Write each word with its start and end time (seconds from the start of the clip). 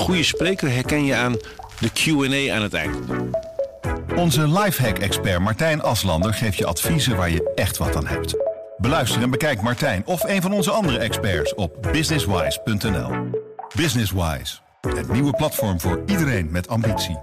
goede 0.00 0.22
spreker 0.22 0.72
herken 0.72 1.04
je 1.04 1.14
aan 1.14 1.36
de 1.80 1.90
Q&A 1.92 2.54
aan 2.54 2.62
het 2.62 2.74
eind. 2.74 2.96
Onze 4.16 4.48
lifehack-expert 4.48 5.40
Martijn 5.40 5.82
Aslander 5.82 6.34
geeft 6.34 6.56
je 6.56 6.66
adviezen 6.66 7.16
waar 7.16 7.30
je 7.30 7.52
echt 7.54 7.76
wat 7.76 7.96
aan 7.96 8.06
hebt. 8.06 8.36
Beluister 8.76 9.22
en 9.22 9.30
bekijk 9.30 9.62
Martijn 9.62 10.06
of 10.06 10.22
een 10.22 10.42
van 10.42 10.52
onze 10.52 10.70
andere 10.70 10.98
experts 10.98 11.54
op 11.54 11.88
businesswise.nl. 11.92 13.30
Businesswise, 13.76 14.58
het 14.80 15.12
nieuwe 15.12 15.32
platform 15.32 15.80
voor 15.80 16.02
iedereen 16.06 16.50
met 16.50 16.68
ambitie. 16.68 17.18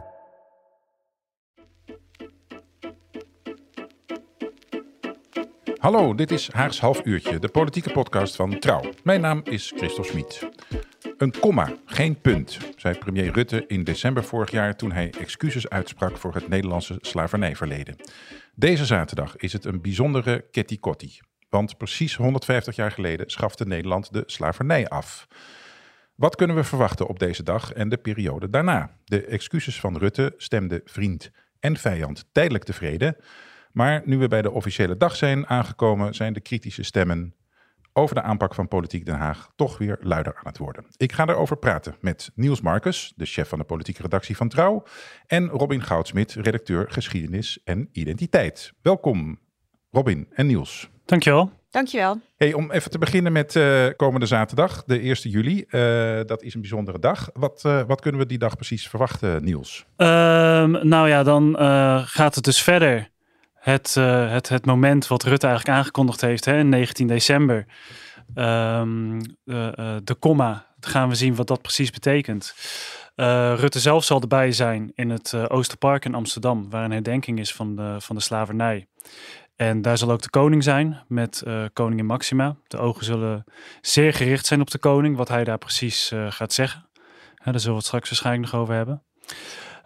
Hallo, 5.78 6.16
dit 6.16 6.32
is 6.32 6.50
Haags 6.52 6.80
Half 6.80 7.02
Uurtje, 7.04 7.40
de 7.40 7.48
politieke 7.48 7.92
podcast 7.92 8.36
van 8.36 8.60
Trouw. 8.60 8.82
Mijn 9.04 9.22
naam 9.22 9.42
is 9.44 9.74
Christel 9.76 10.04
Smit. 10.04 10.50
Een 11.18 11.40
komma, 11.40 11.74
geen 11.86 12.22
punt, 12.22 12.58
zei 12.76 12.98
premier 12.98 13.34
Rutte 13.34 13.64
in 13.68 13.84
december 13.84 14.24
vorig 14.24 14.52
jaar 14.52 14.76
toen 14.76 14.92
hij 14.92 15.14
excuses 15.20 15.70
uitsprak 15.70 16.18
voor 16.18 16.34
het 16.34 16.48
Nederlandse 16.48 16.98
slavernijverleden. 17.02 17.96
Deze 18.56 18.86
zaterdag 18.86 19.36
is 19.36 19.54
het 19.54 19.66
een 19.66 19.82
bijzondere 19.82 20.46
ketikotti, 20.52 21.20
want 21.50 21.78
precies 21.78 22.16
150 22.16 22.76
jaar 22.76 22.92
geleden 22.92 23.30
schafte 23.30 23.66
Nederland 23.66 24.14
de 24.14 24.24
slavernij 24.26 24.88
af. 24.88 25.28
Wat 26.16 26.36
kunnen 26.36 26.56
we 26.56 26.64
verwachten 26.64 27.08
op 27.08 27.20
deze 27.20 27.44
dag 27.44 27.74
en 27.74 27.90
de 27.90 27.98
periode 27.98 28.50
daarna? 28.50 28.98
De 29.06 29.26
excuses 29.26 29.80
van 29.80 29.98
Rutte 29.98 30.34
stemden 30.38 30.82
vriend 30.86 31.32
en 31.60 31.78
vijand 31.78 32.26
tijdelijk 32.32 32.64
tevreden. 32.64 33.16
Maar 33.72 34.02
nu 34.06 34.18
we 34.18 34.28
bij 34.28 34.42
de 34.42 34.52
officiële 34.52 34.98
dag 34.98 35.16
zijn 35.16 35.48
aangekomen, 35.48 36.16
zijn 36.16 36.34
de 36.34 36.42
kritische 36.42 36.84
stemmen 36.84 37.36
over 37.98 38.16
de 38.16 38.22
aanpak 38.22 38.54
van 38.54 38.68
Politiek 38.68 39.06
Den 39.06 39.16
Haag 39.16 39.50
toch 39.56 39.78
weer 39.78 39.98
luider 40.02 40.36
aan 40.36 40.48
het 40.48 40.58
worden. 40.58 40.86
Ik 40.98 41.12
ga 41.12 41.28
erover 41.28 41.58
praten 41.58 41.96
met 42.02 42.32
Niels 42.36 42.62
Marcus, 42.62 43.14
de 43.16 43.26
chef 43.26 43.50
van 43.50 43.60
de 43.60 43.66
politieke 43.66 44.02
redactie 44.02 44.36
van 44.36 44.50
Trouw, 44.50 44.84
en 45.28 45.48
Robin 45.48 45.82
Goudsmit, 45.82 46.34
redacteur 46.34 46.86
geschiedenis 46.90 47.60
en 47.64 47.90
identiteit. 47.92 48.74
Welkom, 48.82 49.40
Robin 49.92 50.28
en 50.34 50.46
Niels. 50.46 50.90
Dankjewel. 51.06 51.52
Dankjewel. 51.70 52.22
Hey, 52.36 52.54
om 52.54 52.72
even 52.72 52.92
te 52.92 52.98
beginnen 52.98 53.32
met 53.32 53.56
uh, 53.56 53.88
komende 53.96 54.26
zaterdag, 54.26 54.84
de 54.84 55.00
1 55.00 55.16
juli. 55.16 55.66
Uh, 55.70 56.20
dat 56.26 56.42
is 56.42 56.54
een 56.54 56.62
bijzondere 56.62 57.00
dag. 57.00 57.30
Wat, 57.34 57.64
uh, 57.66 57.82
wat 57.88 58.02
kunnen 58.02 58.22
we 58.22 58.28
die 58.28 58.38
dag 58.38 58.56
precies 58.56 58.90
verwachten, 58.90 59.44
Niels? 59.44 59.86
Um, 59.98 60.08
nou 60.88 61.10
ja, 61.10 61.24
dan 61.24 61.56
gaat 62.08 62.36
het 62.36 62.44
dus 62.44 62.62
verder 62.62 63.10
het, 63.72 63.96
uh, 63.98 64.32
het, 64.32 64.50
het 64.50 64.66
moment 64.66 65.08
wat 65.08 65.24
Rutte 65.24 65.48
eigenlijk 65.48 65.78
aangekondigd 65.78 66.22
heeft 66.22 66.46
hè, 66.46 66.64
19 66.64 67.08
december. 67.08 67.66
Um, 68.36 69.16
uh, 69.16 69.22
uh, 69.46 69.96
de 70.04 70.16
komma, 70.20 70.66
gaan 70.80 71.10
we 71.10 71.16
zien 71.16 71.36
wat 71.36 71.48
dat 71.48 71.62
precies 71.62 71.92
betekent. 71.92 72.56
Rutte 73.56 73.80
zelf 73.80 74.04
zal 74.04 74.22
erbij 74.22 74.52
zijn 74.52 74.92
in 74.96 75.10
het 75.10 75.34
Oosterpark 75.50 76.06
in 76.06 76.16
Amsterdam, 76.16 76.70
waar 76.70 76.84
een 76.84 76.92
herdenking 76.92 77.40
is 77.40 77.54
van 77.54 77.76
de, 77.76 77.96
van 78.00 78.16
de 78.16 78.22
slavernij. 78.22 78.88
En 79.56 79.82
daar 79.82 79.98
zal 79.98 80.12
ook 80.12 80.22
de 80.22 80.30
koning 80.30 80.64
zijn 80.64 81.04
met 81.08 81.44
koningin 81.74 82.06
Maxima. 82.06 82.56
De 82.68 82.78
ogen 82.78 83.06
zullen 83.06 83.44
zeer 83.82 84.14
gericht 84.14 84.46
zijn 84.46 84.62
op 84.62 84.72
de 84.72 84.78
koning, 84.78 85.18
wat 85.18 85.28
hij 85.28 85.44
daar 85.44 85.58
precies 85.58 86.12
gaat 86.30 86.54
zeggen. 86.54 86.86
Daar 87.44 87.60
zullen 87.60 87.70
we 87.70 87.78
het 87.78 87.86
straks 87.86 88.10
waarschijnlijk 88.10 88.52
nog 88.52 88.62
over 88.62 88.74
hebben. 88.74 89.04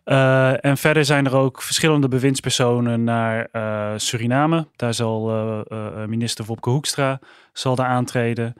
Uh, 0.05 0.65
en 0.65 0.77
verder 0.77 1.05
zijn 1.05 1.25
er 1.25 1.35
ook 1.35 1.61
verschillende 1.61 2.07
bewindspersonen 2.07 3.03
naar 3.03 3.47
uh, 3.51 3.91
Suriname. 3.95 4.67
Daar 4.75 4.93
zal 4.93 5.31
uh, 5.71 6.05
minister 6.05 6.45
Wopke 6.45 6.69
Hoekstra 6.69 7.19
zal 7.53 7.75
daar 7.75 7.87
aantreden. 7.87 8.53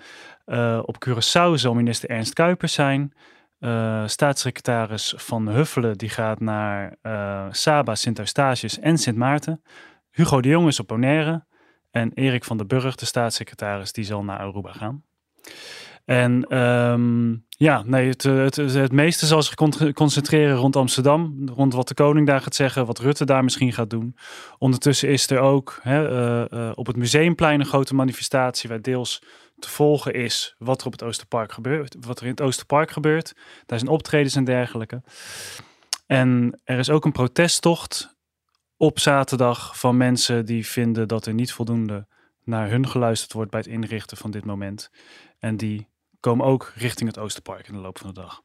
op 0.86 0.96
Curaçao 1.06 1.54
zal 1.54 1.74
minister 1.74 2.10
Ernst 2.10 2.34
Kuipers 2.34 2.74
zijn. 2.74 3.14
staatssecretaris 4.06 5.14
Van 5.18 5.48
Huffelen 5.48 5.98
die 5.98 6.10
gaat 6.10 6.40
naar 6.40 6.96
Saba, 7.52 7.96
Sint-Eustatius 7.96 8.80
en 8.80 8.98
Sint 8.98 9.18
Maarten. 9.18 9.64
Hugo 10.10 10.42
de 10.42 10.50
Jong 10.50 10.68
is 10.68 10.80
op 10.80 10.88
Bonaire. 10.88 11.46
En 11.92 12.12
Erik 12.14 12.44
van 12.44 12.58
der 12.58 12.68
Burg, 12.68 12.96
de 12.96 13.06
staatssecretaris, 13.06 13.92
die 13.92 14.04
zal 14.04 14.24
naar 14.24 14.40
Aruba 14.40 14.72
gaan. 14.72 15.04
En 16.06 16.58
um, 16.58 17.46
ja, 17.50 17.84
nee, 17.86 18.10
het, 18.10 18.24
het, 18.24 18.56
het, 18.56 18.92
meeste 18.92 19.26
zal 19.26 19.44
zich 19.44 19.54
concentreren 19.94 20.56
rond 20.56 20.76
Amsterdam. 20.76 21.50
Rond 21.56 21.74
wat 21.74 21.88
de 21.88 21.94
koning 21.94 22.28
daar 22.28 22.42
gaat 22.42 22.56
zeggen, 22.56 22.86
wat 22.86 23.00
Rutte 23.00 23.26
daar 23.26 23.44
misschien 23.44 23.74
gaat 23.74 23.90
doen. 23.90 24.16
Ondertussen 24.58 25.10
is 25.10 25.30
er 25.30 25.40
ook 25.40 25.80
hè, 25.82 26.12
uh, 26.12 26.60
uh, 26.60 26.72
op 26.76 26.88
het 26.88 26.96
Museumplein 26.96 27.60
een 27.60 27.66
grote 27.66 27.96
manifestatie... 27.96 28.70
waar 28.70 28.82
deels 28.82 29.22
te 29.60 29.70
volgen 29.70 30.14
is 30.14 30.56
wat 30.58 30.80
er 30.82 30.86
op 30.86 30.92
het 30.92 31.04
Oosterpark 31.04 31.52
gebeurt. 31.52 31.96
Wat 32.00 32.20
er 32.20 32.26
in 32.26 32.32
het 32.32 32.42
Oosterpark 32.42 32.92
gebeurt. 32.92 33.34
Daar 33.66 33.80
zijn 33.80 33.92
optredens 33.92 34.36
en 34.36 34.44
dergelijke. 34.44 35.02
En 36.06 36.60
er 36.64 36.80
is 36.80 36.90
ook 36.90 37.06
een 37.06 37.12
protesttocht 37.12 38.16
op 38.78 39.00
zaterdag 39.00 39.80
van 39.80 39.98
mensen 39.98 40.46
die 40.46 40.68
vinden 40.68 41.08
dat 41.08 41.26
er 41.26 41.34
niet 41.34 41.52
voldoende 41.52 42.08
naar 42.44 42.70
hun 42.70 42.88
geluisterd 42.88 43.34
wordt 43.34 43.52
bij 43.52 43.60
het 43.60 43.70
inrichten 43.70 44.18
van 44.18 44.32
dit 44.32 44.46
moment. 44.46 44.90
En 45.40 45.58
die 45.58 45.91
komen 46.22 46.46
ook 46.46 46.72
richting 46.76 47.10
het 47.10 47.20
Oosterpark 47.20 47.68
in 47.68 47.74
de 47.74 47.80
loop 47.80 47.98
van 47.98 48.08
de 48.08 48.22
dag. 48.22 48.42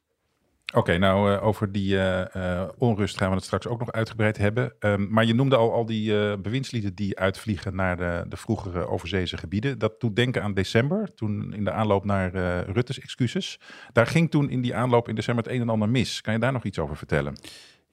Oké, 0.73 0.97
nou 0.97 1.31
uh, 1.31 1.43
over 1.43 1.71
die 1.71 1.95
uh, 1.95 2.63
onrust 2.77 3.17
gaan 3.17 3.29
we 3.29 3.35
het 3.35 3.43
straks 3.43 3.67
ook 3.67 3.79
nog 3.79 3.91
uitgebreid 3.91 4.37
hebben. 4.37 4.73
Um, 4.79 5.07
maar 5.09 5.25
je 5.25 5.33
noemde 5.33 5.55
al, 5.55 5.73
al 5.73 5.85
die 5.85 6.37
bewindslieden 6.37 6.95
die 6.95 7.19
uitvliegen 7.19 7.75
naar 7.75 7.97
de, 7.97 8.25
de 8.27 8.37
vroegere 8.37 8.87
overzeese 8.87 9.37
gebieden. 9.37 9.79
Dat 9.79 9.99
doet 9.99 10.15
denken 10.15 10.43
aan 10.43 10.53
december, 10.53 11.13
toen 11.13 11.53
in 11.53 11.63
de 11.63 11.71
aanloop 11.71 12.05
naar 12.05 12.31
Rutte's 12.71 12.99
excuses. 12.99 13.59
Daar 13.91 14.07
ging 14.07 14.31
toen 14.31 14.49
in 14.49 14.61
die 14.61 14.75
aanloop 14.75 15.09
in 15.09 15.15
december 15.15 15.43
het 15.43 15.53
een 15.53 15.61
en 15.61 15.69
ander 15.69 15.89
mis. 15.89 16.21
Kan 16.21 16.33
je 16.33 16.39
daar 16.39 16.51
nog 16.51 16.63
iets 16.63 16.79
over 16.79 16.97
vertellen? 16.97 17.37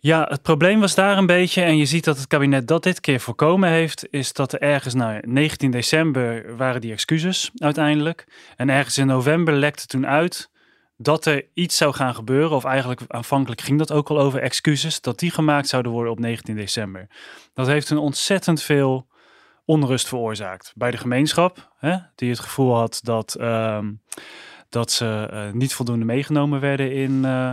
Ja, 0.05 0.27
het 0.29 0.43
probleem 0.43 0.81
was 0.81 0.95
daar 0.95 1.19
een 1.19 1.27
beetje, 1.27 1.63
en 1.63 1.77
je 1.77 1.85
ziet 1.85 2.05
dat 2.05 2.17
het 2.17 2.27
kabinet 2.27 2.69
dat 2.69 2.83
dit 2.83 3.01
keer 3.01 3.21
voorkomen 3.21 3.69
heeft, 3.69 4.07
is 4.11 4.33
dat 4.33 4.53
er 4.53 4.61
ergens, 4.61 4.95
nou 4.95 5.21
19 5.27 5.71
december 5.71 6.57
waren 6.57 6.81
die 6.81 6.93
excuses 6.93 7.51
uiteindelijk. 7.57 8.27
En 8.57 8.71
ergens 8.71 8.99
in 8.99 9.07
november 9.07 9.55
lekte 9.55 9.87
toen 9.87 10.07
uit 10.07 10.51
dat 10.97 11.27
er 11.27 11.47
iets 11.55 11.77
zou 11.77 11.95
gaan 11.95 12.15
gebeuren, 12.15 12.57
of 12.57 12.65
eigenlijk 12.65 13.01
aanvankelijk 13.09 13.61
ging 13.61 13.79
dat 13.79 13.93
ook 13.93 14.11
al 14.11 14.21
over 14.21 14.41
excuses, 14.41 15.01
dat 15.01 15.19
die 15.19 15.31
gemaakt 15.31 15.69
zouden 15.69 15.93
worden 15.93 16.13
op 16.13 16.19
19 16.19 16.57
december. 16.57 17.07
Dat 17.55 17.67
heeft 17.67 17.91
een 17.91 17.99
ontzettend 17.99 18.63
veel 18.63 19.07
onrust 19.65 20.09
veroorzaakt 20.09 20.73
bij 20.75 20.91
de 20.91 20.97
gemeenschap, 20.97 21.73
hè, 21.79 21.97
die 22.15 22.31
het 22.31 22.41
gevoel 22.41 22.77
had 22.77 23.01
dat, 23.03 23.37
uh, 23.41 23.79
dat 24.69 24.93
ze 24.93 25.29
uh, 25.33 25.53
niet 25.53 25.75
voldoende 25.75 26.05
meegenomen 26.05 26.61
werden 26.61 26.93
in... 26.93 27.13
Uh, 27.25 27.53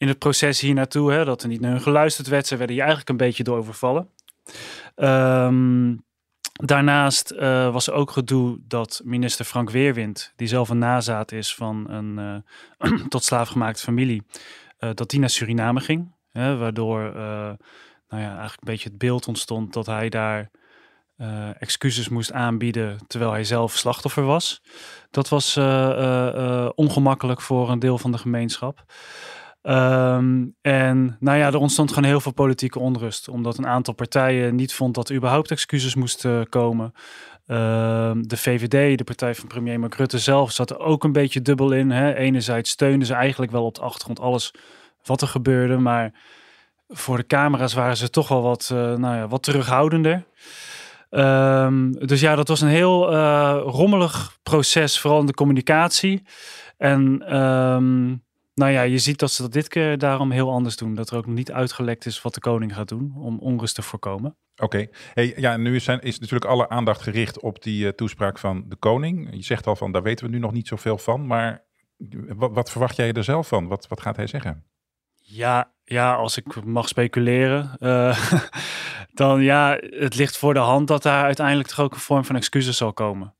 in 0.00 0.08
het 0.08 0.18
proces 0.18 0.60
hier 0.60 0.74
naartoe, 0.74 1.24
dat 1.24 1.42
er 1.42 1.48
niet 1.48 1.60
naar 1.60 1.70
hun 1.70 1.80
geluisterd 1.80 2.28
werd. 2.28 2.46
Ze 2.46 2.56
werden 2.56 2.74
hier 2.74 2.84
eigenlijk 2.84 3.10
een 3.10 3.26
beetje 3.26 3.42
door 3.42 3.58
overvallen. 3.58 4.08
Um, 4.96 6.04
daarnaast 6.52 7.32
uh, 7.32 7.72
was 7.72 7.86
er 7.86 7.92
ook 7.92 8.10
gedoe 8.10 8.58
dat 8.66 9.00
minister 9.04 9.44
Frank 9.44 9.70
Weerwind, 9.70 10.32
die 10.36 10.48
zelf 10.48 10.68
een 10.68 10.78
nazaat 10.78 11.32
is 11.32 11.54
van 11.54 11.90
een 11.90 12.44
uh, 12.80 13.00
tot 13.08 13.24
slaaf 13.24 13.48
gemaakte 13.48 13.82
familie, 13.82 14.22
uh, 14.78 14.90
dat 14.94 15.10
die 15.10 15.20
naar 15.20 15.30
Suriname 15.30 15.80
ging. 15.80 16.14
Hè, 16.32 16.56
waardoor 16.56 17.00
nou 18.08 18.22
ja, 18.22 18.28
eigenlijk 18.28 18.60
een 18.60 18.72
beetje 18.72 18.88
het 18.88 18.98
beeld 18.98 19.28
ontstond 19.28 19.72
dat 19.72 19.86
hij 19.86 20.08
daar 20.08 20.50
excuses 21.58 22.08
moest 22.08 22.32
aanbieden 22.32 22.98
terwijl 23.06 23.32
hij 23.32 23.44
zelf 23.44 23.76
slachtoffer 23.76 24.24
was. 24.24 24.62
Dat 25.10 25.28
was 25.28 25.56
ongemakkelijk 26.74 27.40
voor 27.40 27.70
een 27.70 27.78
deel 27.78 27.98
van 27.98 28.12
de 28.12 28.18
gemeenschap. 28.18 28.84
Um, 29.62 30.54
en 30.60 31.16
nou 31.20 31.38
ja, 31.38 31.46
er 31.46 31.56
ontstond 31.56 31.88
gewoon 31.88 32.08
heel 32.08 32.20
veel 32.20 32.32
politieke 32.32 32.78
onrust. 32.78 33.28
Omdat 33.28 33.58
een 33.58 33.66
aantal 33.66 33.94
partijen 33.94 34.54
niet 34.54 34.74
vond 34.74 34.94
dat 34.94 35.08
er 35.08 35.14
überhaupt 35.14 35.50
excuses 35.50 35.94
moesten 35.94 36.48
komen. 36.48 36.92
Um, 37.46 38.28
de 38.28 38.36
VVD, 38.36 38.98
de 38.98 39.04
partij 39.04 39.34
van 39.34 39.48
premier 39.48 39.80
Mark 39.80 39.94
Rutte 39.94 40.18
zelf, 40.18 40.52
zat 40.52 40.70
er 40.70 40.78
ook 40.78 41.04
een 41.04 41.12
beetje 41.12 41.42
dubbel 41.42 41.72
in. 41.72 41.90
Hè. 41.90 42.14
Enerzijds 42.14 42.70
steunden 42.70 43.06
ze 43.06 43.14
eigenlijk 43.14 43.52
wel 43.52 43.64
op 43.64 43.74
de 43.74 43.80
achtergrond 43.80 44.20
alles 44.20 44.54
wat 45.04 45.20
er 45.20 45.28
gebeurde. 45.28 45.78
Maar 45.78 46.12
voor 46.88 47.16
de 47.16 47.26
camera's 47.26 47.74
waren 47.74 47.96
ze 47.96 48.10
toch 48.10 48.28
wel 48.28 48.42
wat, 48.42 48.70
uh, 48.72 48.78
nou 48.78 49.16
ja, 49.16 49.28
wat 49.28 49.42
terughoudender. 49.42 50.24
Um, 51.10 52.06
dus 52.06 52.20
ja, 52.20 52.34
dat 52.34 52.48
was 52.48 52.60
een 52.60 52.68
heel 52.68 53.12
uh, 53.12 53.60
rommelig 53.64 54.38
proces, 54.42 54.98
vooral 55.00 55.20
in 55.20 55.26
de 55.26 55.34
communicatie. 55.34 56.22
En 56.76 57.22
nou 58.60 58.72
ja, 58.72 58.82
je 58.82 58.98
ziet 58.98 59.18
dat 59.18 59.30
ze 59.30 59.42
dat 59.42 59.52
dit 59.52 59.68
keer 59.68 59.98
daarom 59.98 60.30
heel 60.30 60.50
anders 60.50 60.76
doen. 60.76 60.94
Dat 60.94 61.10
er 61.10 61.16
ook 61.16 61.26
nog 61.26 61.34
niet 61.34 61.52
uitgelekt 61.52 62.06
is 62.06 62.22
wat 62.22 62.34
de 62.34 62.40
koning 62.40 62.74
gaat 62.74 62.88
doen 62.88 63.12
om 63.16 63.38
onrust 63.38 63.74
te 63.74 63.82
voorkomen. 63.82 64.36
Oké, 64.56 64.86
hey, 65.14 65.32
ja, 65.36 65.56
nu 65.56 65.74
is, 65.74 65.84
zijn, 65.84 66.00
is 66.00 66.18
natuurlijk 66.18 66.50
alle 66.50 66.68
aandacht 66.68 67.02
gericht 67.02 67.40
op 67.40 67.62
die 67.62 67.84
uh, 67.84 67.90
toespraak 67.90 68.38
van 68.38 68.64
de 68.68 68.76
koning. 68.76 69.28
Je 69.30 69.42
zegt 69.42 69.66
al 69.66 69.76
van, 69.76 69.92
daar 69.92 70.02
weten 70.02 70.26
we 70.26 70.32
nu 70.32 70.38
nog 70.38 70.52
niet 70.52 70.68
zoveel 70.68 70.98
van, 70.98 71.26
maar 71.26 71.64
wat, 72.36 72.52
wat 72.52 72.70
verwacht 72.70 72.96
jij 72.96 73.12
er 73.12 73.24
zelf 73.24 73.48
van? 73.48 73.68
Wat, 73.68 73.88
wat 73.88 74.00
gaat 74.00 74.16
hij 74.16 74.26
zeggen? 74.26 74.64
Ja, 75.14 75.72
ja, 75.84 76.14
als 76.14 76.36
ik 76.36 76.64
mag 76.64 76.88
speculeren, 76.88 77.76
uh, 77.78 78.32
dan 79.12 79.42
ja, 79.42 79.78
het 79.80 80.14
ligt 80.14 80.36
voor 80.36 80.54
de 80.54 80.60
hand 80.60 80.88
dat 80.88 81.02
daar 81.02 81.24
uiteindelijk 81.24 81.68
toch 81.68 81.80
ook 81.80 81.94
een 81.94 82.00
vorm 82.00 82.24
van 82.24 82.36
excuses 82.36 82.76
zal 82.76 82.92
komen. 82.92 83.34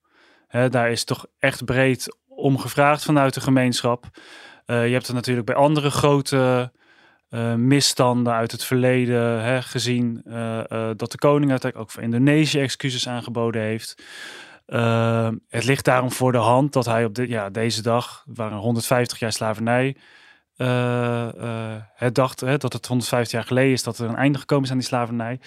Hè, 0.46 0.68
daar 0.68 0.90
is 0.90 1.04
toch 1.04 1.26
echt 1.38 1.64
breed 1.64 2.18
om 2.28 2.58
gevraagd 2.58 3.04
vanuit 3.04 3.34
de 3.34 3.40
gemeenschap. 3.40 4.06
Uh, 4.70 4.86
je 4.86 4.92
hebt 4.92 5.08
er 5.08 5.14
natuurlijk 5.14 5.46
bij 5.46 5.54
andere 5.54 5.90
grote 5.90 6.72
uh, 7.30 7.54
misstanden 7.54 8.32
uit 8.32 8.52
het 8.52 8.64
verleden 8.64 9.42
hè, 9.42 9.62
gezien 9.62 10.22
dat 10.96 11.10
de 11.10 11.18
koning 11.18 11.50
uiteindelijk 11.50 11.76
ook 11.76 11.90
voor 11.90 12.02
Indonesië 12.02 12.60
excuses 12.60 13.08
aangeboden 13.08 13.62
heeft. 13.62 14.02
het 15.48 15.64
ligt 15.64 15.84
daarom 15.84 16.12
voor 16.12 16.32
de 16.32 16.38
hand 16.38 16.72
dat 16.72 16.84
hij 16.84 17.04
op 17.04 17.14
de, 17.14 17.28
ja, 17.28 17.50
deze 17.50 17.82
dag, 17.82 18.24
waren 18.26 18.58
150 18.58 19.18
jaar 19.18 19.32
slavernij, 19.32 19.96
het 21.94 22.14
dacht 22.14 22.40
hè, 22.40 22.56
dat 22.56 22.72
het 22.72 22.86
150 22.86 23.32
jaar 23.32 23.46
geleden 23.46 23.72
is 23.72 23.82
dat 23.82 23.98
er 23.98 24.08
een 24.08 24.16
einde 24.16 24.38
gekomen 24.38 24.64
is 24.64 24.70
aan 24.70 24.78
die 24.78 24.86
slavernij. 24.86 25.40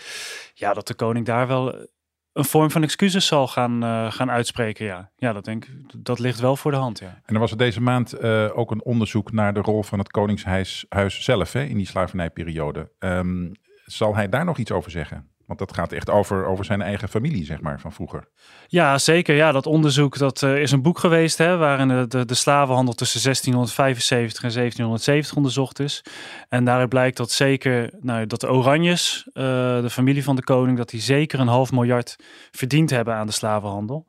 Ja, 0.53 0.73
dat 0.73 0.87
de 0.87 0.93
koning 0.93 1.25
daar 1.25 1.47
wel 1.47 1.87
een 2.33 2.45
vorm 2.45 2.71
van 2.71 2.83
excuses 2.83 3.25
zal 3.25 3.47
gaan, 3.47 3.83
uh, 3.83 4.11
gaan 4.11 4.31
uitspreken. 4.31 4.85
Ja. 4.85 5.11
ja, 5.15 5.33
dat 5.33 5.45
denk 5.45 5.65
ik, 5.65 5.71
dat 5.97 6.19
ligt 6.19 6.39
wel 6.39 6.55
voor 6.55 6.71
de 6.71 6.77
hand. 6.77 6.99
Ja. 6.99 7.21
En 7.25 7.33
er 7.33 7.39
was 7.39 7.51
er 7.51 7.57
deze 7.57 7.81
maand 7.81 8.21
uh, 8.21 8.57
ook 8.57 8.71
een 8.71 8.83
onderzoek 8.83 9.31
naar 9.31 9.53
de 9.53 9.59
rol 9.59 9.83
van 9.83 9.99
het 9.99 10.11
Koningshuis 10.11 10.85
zelf 11.07 11.53
hè, 11.53 11.63
in 11.63 11.77
die 11.77 11.87
slavernijperiode. 11.87 12.91
Um, 12.99 13.51
zal 13.85 14.15
hij 14.15 14.29
daar 14.29 14.45
nog 14.45 14.57
iets 14.57 14.71
over 14.71 14.91
zeggen? 14.91 15.27
Dat 15.57 15.73
gaat 15.73 15.91
echt 15.91 16.09
over, 16.09 16.45
over 16.45 16.65
zijn 16.65 16.81
eigen 16.81 17.09
familie, 17.09 17.45
zeg 17.45 17.61
maar, 17.61 17.79
van 17.79 17.91
vroeger. 17.91 18.27
Ja, 18.67 18.97
zeker. 18.97 19.35
Ja, 19.35 19.51
dat 19.51 19.65
onderzoek 19.65 20.17
dat, 20.17 20.41
uh, 20.41 20.61
is 20.61 20.71
een 20.71 20.81
boek 20.81 20.99
geweest... 20.99 21.37
Hè, 21.37 21.57
waarin 21.57 21.87
de, 21.87 22.07
de, 22.07 22.25
de, 22.25 22.33
slavenhandel 22.33 22.93
tussen 22.93 23.21
1675 23.21 24.43
en 24.43 24.51
1770 24.51 25.35
onderzocht 25.35 25.79
is. 25.79 26.05
En 26.49 26.65
daaruit 26.65 26.89
blijkt 26.89 27.17
dat 27.17 27.31
zeker 27.31 27.93
nou, 27.99 28.27
dat 28.27 28.39
de 28.39 28.51
Oranjes, 28.51 29.23
uh, 29.27 29.43
de 29.81 29.89
familie 29.89 30.23
van 30.23 30.35
de 30.35 30.43
koning... 30.43 30.77
dat 30.77 30.89
die 30.89 31.01
zeker 31.01 31.39
een 31.39 31.47
half 31.47 31.71
miljard 31.71 32.15
verdiend 32.51 32.89
hebben 32.89 33.13
aan 33.13 33.27
de 33.27 33.33
slavenhandel. 33.33 34.05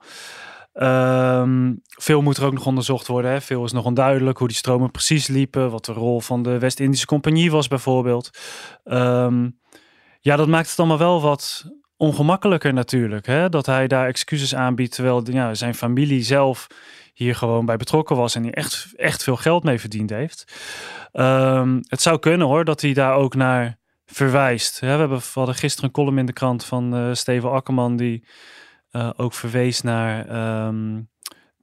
Um, 0.74 1.80
veel 1.86 2.22
moet 2.22 2.36
er 2.36 2.44
ook 2.44 2.52
nog 2.52 2.66
onderzocht 2.66 3.06
worden. 3.06 3.30
Hè. 3.30 3.40
Veel 3.40 3.64
is 3.64 3.72
nog 3.72 3.84
onduidelijk 3.84 4.38
hoe 4.38 4.48
die 4.48 4.56
stromen 4.56 4.90
precies 4.90 5.26
liepen. 5.26 5.70
Wat 5.70 5.84
de 5.84 5.92
rol 5.92 6.20
van 6.20 6.42
de 6.42 6.58
West-Indische 6.58 7.06
Compagnie 7.06 7.50
was 7.50 7.68
bijvoorbeeld. 7.68 8.30
Um, 8.84 9.58
ja, 10.24 10.36
dat 10.36 10.48
maakt 10.48 10.70
het 10.70 10.78
allemaal 10.78 10.98
wel 10.98 11.20
wat 11.20 11.64
ongemakkelijker 11.96 12.72
natuurlijk. 12.72 13.26
Hè? 13.26 13.48
Dat 13.48 13.66
hij 13.66 13.86
daar 13.86 14.06
excuses 14.06 14.54
aanbiedt, 14.54 14.94
terwijl 14.94 15.30
ja, 15.30 15.54
zijn 15.54 15.74
familie 15.74 16.22
zelf 16.22 16.66
hier 17.14 17.34
gewoon 17.34 17.66
bij 17.66 17.76
betrokken 17.76 18.16
was 18.16 18.34
en 18.34 18.42
hier 18.42 18.52
echt, 18.52 18.92
echt 18.96 19.22
veel 19.22 19.36
geld 19.36 19.64
mee 19.64 19.80
verdiend 19.80 20.10
heeft. 20.10 20.54
Um, 21.12 21.80
het 21.88 22.02
zou 22.02 22.18
kunnen 22.18 22.46
hoor, 22.46 22.64
dat 22.64 22.80
hij 22.80 22.92
daar 22.92 23.14
ook 23.14 23.34
naar 23.34 23.78
verwijst. 24.06 24.80
We, 24.80 24.86
hebben, 24.86 25.20
hadden 25.34 25.54
gisteren 25.54 25.88
een 25.88 25.94
column 25.94 26.18
in 26.18 26.26
de 26.26 26.32
krant 26.32 26.64
van 26.64 26.96
uh, 26.96 27.14
Steven 27.14 27.50
Akkerman 27.50 27.96
die 27.96 28.26
uh, 28.92 29.10
ook 29.16 29.32
verwees 29.32 29.80
naar 29.80 30.66
um, 30.66 31.08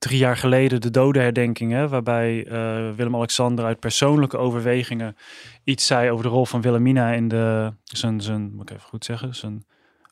drie 0.01 0.17
jaar 0.17 0.37
geleden 0.37 0.81
de 0.81 0.91
dodenherdenkingen, 0.91 1.89
waarbij 1.89 2.45
uh, 2.45 2.95
Willem-Alexander 2.95 3.65
uit 3.65 3.79
persoonlijke 3.79 4.37
overwegingen 4.37 5.15
iets 5.63 5.85
zei 5.85 6.11
over 6.11 6.23
de 6.23 6.29
rol 6.29 6.45
van 6.45 6.61
Wilhelmina 6.61 7.11
in 7.11 7.27
de, 7.27 7.73
zijn, 7.83 8.21
zijn 8.21 8.55
moet 8.55 8.69
ik 8.69 8.75
even 8.75 8.87
goed 8.87 9.05
zeggen, 9.05 9.35
zijn 9.35 9.65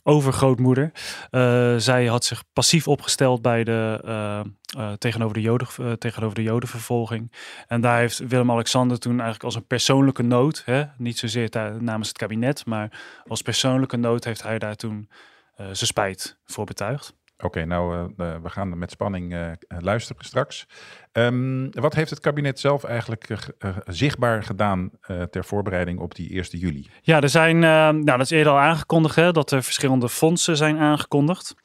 overgrootmoeder. 0.03 0.91
Uh, 1.31 1.75
zij 1.77 2.05
had 2.05 2.25
zich 2.25 2.43
passief 2.53 2.87
opgesteld 2.87 3.41
bij 3.41 3.63
de, 3.63 4.01
uh, 4.05 4.91
tegenover, 4.97 5.33
de 5.33 5.41
Joden, 5.41 5.99
tegenover 5.99 6.35
de 6.35 6.43
Jodenvervolging. 6.43 7.31
En 7.67 7.81
daar 7.81 7.99
heeft 7.99 8.17
Willem-Alexander 8.27 8.99
toen 8.99 9.13
eigenlijk 9.13 9.43
als 9.43 9.55
een 9.55 9.67
persoonlijke 9.67 10.23
nood, 10.23 10.61
hè, 10.65 10.83
niet 10.97 11.17
zozeer 11.17 11.49
namens 11.79 12.07
het 12.07 12.17
kabinet, 12.17 12.65
maar 12.65 12.99
als 13.27 13.41
persoonlijke 13.41 13.97
nood 13.97 14.23
heeft 14.23 14.43
hij 14.43 14.59
daar 14.59 14.75
toen 14.75 15.09
zijn 15.55 15.75
spijt 15.75 16.39
voor 16.45 16.65
betuigd. 16.65 17.17
Oké, 17.43 17.65
nou, 17.65 18.11
uh, 18.17 18.35
we 18.43 18.49
gaan 18.49 18.77
met 18.77 18.91
spanning 18.91 19.33
uh, 19.33 19.51
luisteren 19.67 20.25
straks. 20.25 20.67
Um, 21.11 21.69
wat 21.71 21.93
heeft 21.93 22.09
het 22.09 22.19
kabinet 22.19 22.59
zelf 22.59 22.83
eigenlijk 22.83 23.29
uh, 23.29 23.77
zichtbaar 23.85 24.43
gedaan 24.43 24.91
ter 25.29 25.45
voorbereiding 25.45 25.99
op 25.99 26.15
die 26.15 26.29
1 26.29 26.43
juli? 26.43 26.89
Ja, 27.01 27.21
er 27.21 27.29
zijn, 27.29 27.59
nou, 27.59 28.03
dat 28.03 28.19
is 28.19 28.29
eerder 28.29 28.51
al 28.51 28.59
aangekondigd, 28.59 29.15
dat 29.15 29.51
er 29.51 29.63
verschillende 29.63 30.09
fondsen 30.09 30.57
zijn 30.57 30.77
aangekondigd. 30.77 31.55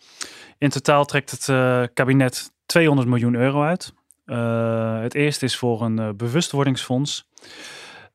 In 0.58 0.68
totaal 0.68 1.04
trekt 1.04 1.30
het 1.30 1.44
kabinet 1.94 2.52
200 2.66 3.08
miljoen 3.08 3.34
euro 3.34 3.62
uit. 3.62 3.92
het 5.02 5.14
eerste 5.14 5.44
is 5.44 5.56
voor 5.56 5.82
een 5.82 6.16
bewustwordingsfonds. 6.16 7.28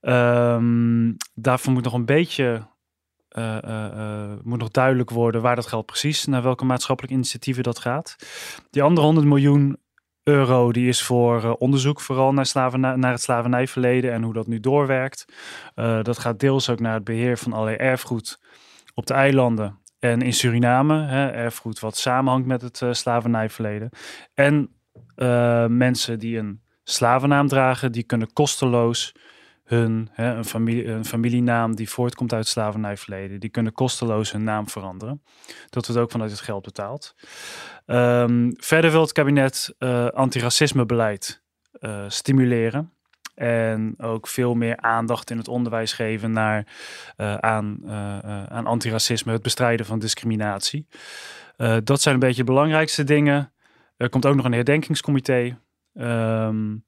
Um, 0.01 1.17
daarvoor 1.33 1.73
moet 1.73 1.83
nog 1.83 1.93
een 1.93 2.05
beetje 2.05 2.67
uh, 3.37 4.33
moet 4.43 4.59
nog 4.59 4.69
duidelijk 4.69 5.09
worden 5.09 5.41
waar 5.41 5.55
dat 5.55 5.67
geld 5.67 5.85
precies, 5.85 6.25
naar 6.25 6.43
welke 6.43 6.65
maatschappelijke 6.65 7.17
initiatieven 7.17 7.63
dat 7.63 7.79
gaat. 7.79 8.15
Die 8.69 8.83
andere 8.83 9.05
100 9.05 9.27
miljoen 9.27 9.77
euro 10.23 10.71
die 10.71 10.87
is 10.87 11.03
voor 11.03 11.53
onderzoek 11.53 12.01
vooral 12.01 12.33
naar, 12.33 12.79
naar 12.79 13.11
het 13.11 13.21
slavernijverleden 13.21 14.13
en 14.13 14.23
hoe 14.23 14.33
dat 14.33 14.47
nu 14.47 14.59
doorwerkt. 14.59 15.25
dat 16.01 16.19
gaat 16.19 16.39
deels 16.39 16.69
ook 16.69 16.79
naar 16.79 16.93
het 16.93 17.03
beheer 17.03 17.37
van 17.37 17.53
allerlei 17.53 17.77
erfgoed 17.77 18.39
op 18.93 19.05
de 19.05 19.13
eilanden 19.13 19.79
en 19.99 20.21
in 20.21 20.33
Suriname. 20.33 21.05
Hè, 21.05 21.27
erfgoed 21.27 21.79
wat 21.79 21.97
samenhangt 21.97 22.47
met 22.47 22.61
het 22.61 22.81
slavernijverleden. 22.91 23.89
En 24.33 24.73
mensen 25.67 26.19
die 26.19 26.37
een 26.37 26.61
slavennaam 26.83 27.47
dragen, 27.47 27.91
die 27.91 28.03
kunnen 28.03 28.33
kosteloos 28.33 29.13
hun 29.69 30.09
hè, 30.11 30.35
een, 30.35 30.45
familie, 30.45 30.85
een 30.85 31.05
familienaam 31.05 31.75
die 31.75 31.89
voortkomt 31.89 32.33
uit 32.33 32.47
slavernijverleden. 32.47 33.39
Die 33.39 33.49
kunnen 33.49 33.73
kosteloos 33.73 34.31
hun 34.31 34.43
naam 34.43 34.69
veranderen. 34.69 35.23
Dat 35.69 35.85
wordt 35.85 36.01
ook 36.01 36.11
vanuit 36.11 36.31
het 36.31 36.39
geld 36.39 36.63
betaald. 36.63 37.15
Um, 37.85 38.53
verder 38.57 38.91
wil 38.91 39.01
het 39.01 39.11
kabinet 39.11 39.75
uh, 39.79 40.05
antiracismebeleid 40.05 41.43
uh, 41.79 42.05
stimuleren. 42.07 42.93
En 43.35 43.93
ook 43.97 44.27
veel 44.27 44.55
meer 44.55 44.77
aandacht 44.77 45.29
in 45.29 45.37
het 45.37 45.47
onderwijs 45.47 45.93
geven 45.93 46.31
naar, 46.31 46.67
uh, 47.17 47.35
aan, 47.35 47.89
aan 48.49 48.65
antiracisme, 48.65 49.31
het 49.31 49.41
bestrijden 49.41 49.85
van 49.85 49.99
discriminatie. 49.99 50.87
dat 51.83 52.01
zijn 52.01 52.13
een 52.13 52.19
beetje 52.19 52.43
de 52.43 52.51
belangrijkste 52.51 53.03
dingen. 53.03 53.53
Er 53.97 54.09
komt 54.09 54.25
ook 54.25 54.35
nog 54.35 54.45
een 54.45 54.53
herdenkingscomité. 54.53 55.59
Um, 55.93 56.85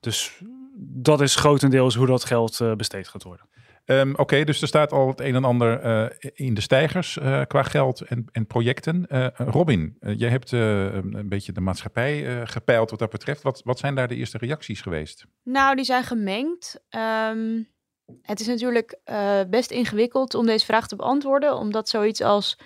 dus 0.00 0.42
dat 0.80 1.20
is 1.20 1.34
grotendeels 1.34 1.94
hoe 1.94 2.06
dat 2.06 2.24
geld 2.24 2.60
uh, 2.60 2.74
besteed 2.74 3.08
gaat 3.08 3.22
worden. 3.22 3.46
Um, 3.84 4.16
Oké, 4.16 4.44
dus 4.44 4.62
er 4.62 4.68
staat 4.68 4.92
al 4.92 5.08
het 5.08 5.20
een 5.20 5.34
en 5.34 5.44
ander 5.44 5.84
uh, 5.84 6.30
in 6.34 6.54
de 6.54 6.60
stijgers 6.60 7.16
uh, 7.16 7.42
qua 7.46 7.62
geld 7.62 8.00
en, 8.00 8.26
en 8.32 8.46
projecten. 8.46 9.06
Robin, 9.36 9.96
jij 10.00 10.30
hebt 10.30 10.52
een 10.52 11.28
beetje 11.28 11.52
de 11.52 11.60
maatschappij 11.60 12.46
gepeild 12.46 12.90
wat 12.90 12.98
dat 12.98 13.10
betreft. 13.10 13.42
Wat, 13.42 13.60
wat 13.64 13.78
zijn 13.78 13.94
daar 13.94 14.08
de 14.08 14.14
eerste 14.14 14.38
reacties 14.38 14.80
geweest? 14.80 15.26
Nou, 15.42 15.76
die 15.76 15.84
zijn 15.84 16.04
gemengd. 16.04 16.80
Um, 17.30 17.68
het 18.22 18.40
is 18.40 18.46
natuurlijk 18.46 18.98
best 19.50 19.70
ingewikkeld 19.70 20.34
om 20.34 20.46
deze 20.46 20.64
vraag 20.64 20.88
te 20.88 20.96
beantwoorden, 20.96 21.56
omdat 21.56 21.88
zoiets 21.88 22.20
als 22.20 22.58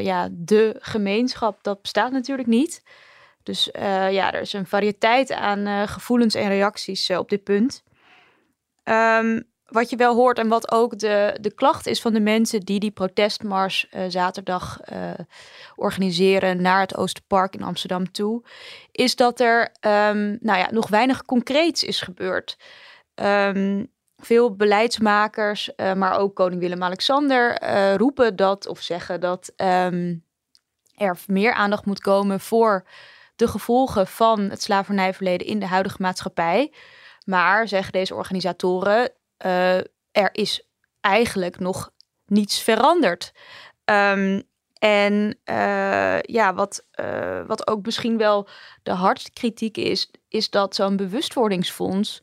ja, 0.00 0.28
de 0.32 0.76
gemeenschap, 0.78 1.62
dat 1.62 1.82
bestaat 1.82 2.12
natuurlijk 2.12 2.48
niet. 2.48 2.82
Dus 3.42 3.68
uh, 3.72 4.12
ja, 4.12 4.32
er 4.32 4.40
is 4.40 4.52
een 4.52 4.66
variëteit 4.66 5.32
aan 5.32 5.58
uh, 5.58 5.82
gevoelens 5.82 6.34
en 6.34 6.48
reacties 6.48 7.10
uh, 7.10 7.18
op 7.18 7.28
dit 7.28 7.44
punt. 7.44 7.82
Um, 8.84 9.48
wat 9.64 9.90
je 9.90 9.96
wel 9.96 10.14
hoort 10.14 10.38
en 10.38 10.48
wat 10.48 10.72
ook 10.72 10.98
de, 10.98 11.38
de 11.40 11.54
klacht 11.54 11.86
is 11.86 12.00
van 12.00 12.12
de 12.12 12.20
mensen 12.20 12.60
die 12.60 12.80
die 12.80 12.90
protestmars 12.90 13.88
zaterdag 14.08 14.80
organiseren 15.76 16.62
naar 16.62 16.80
het 16.80 16.96
Oosterpark 16.96 17.54
in 17.54 17.62
Amsterdam 17.62 18.12
toe, 18.12 18.42
is 18.92 19.16
dat 19.16 19.40
er 19.40 19.60
um, 19.80 20.38
nou 20.40 20.58
ja, 20.58 20.68
nog 20.70 20.88
weinig 20.88 21.24
concreets 21.24 21.84
is 21.84 22.00
gebeurd. 22.00 22.56
Um, 23.14 23.92
veel 24.16 24.56
beleidsmakers, 24.56 25.70
maar 25.76 26.18
ook 26.18 26.34
koning 26.34 26.60
Willem-Alexander 26.60 27.64
roepen 27.96 28.36
dat 28.36 28.66
of 28.66 28.80
zeggen 28.80 29.20
dat 29.20 29.52
er 29.56 31.18
meer 31.26 31.52
aandacht 31.52 31.84
moet 31.84 32.00
komen 32.00 32.40
voor 32.40 32.84
de 33.40 33.48
gevolgen 33.48 34.06
van 34.06 34.40
het 34.40 34.62
slavernijverleden 34.62 35.46
in 35.46 35.58
de 35.58 35.66
huidige 35.66 36.02
maatschappij. 36.02 36.72
Maar 37.24 37.68
zeggen 37.68 37.92
deze 37.92 38.14
organisatoren, 38.14 39.12
uh, 39.46 39.76
er 40.10 40.28
is 40.32 40.68
eigenlijk 41.00 41.58
nog 41.58 41.90
niets 42.26 42.62
veranderd. 42.62 43.32
Um, 43.84 44.42
en 44.78 45.38
uh, 45.44 46.20
ja, 46.20 46.54
wat, 46.54 46.86
uh, 47.00 47.46
wat 47.46 47.66
ook 47.66 47.84
misschien 47.84 48.16
wel 48.18 48.48
de 48.82 48.92
hardste 48.92 49.30
kritiek 49.32 49.76
is, 49.76 50.10
is 50.28 50.50
dat 50.50 50.74
zo'n 50.74 50.96
bewustwordingsfonds 50.96 52.20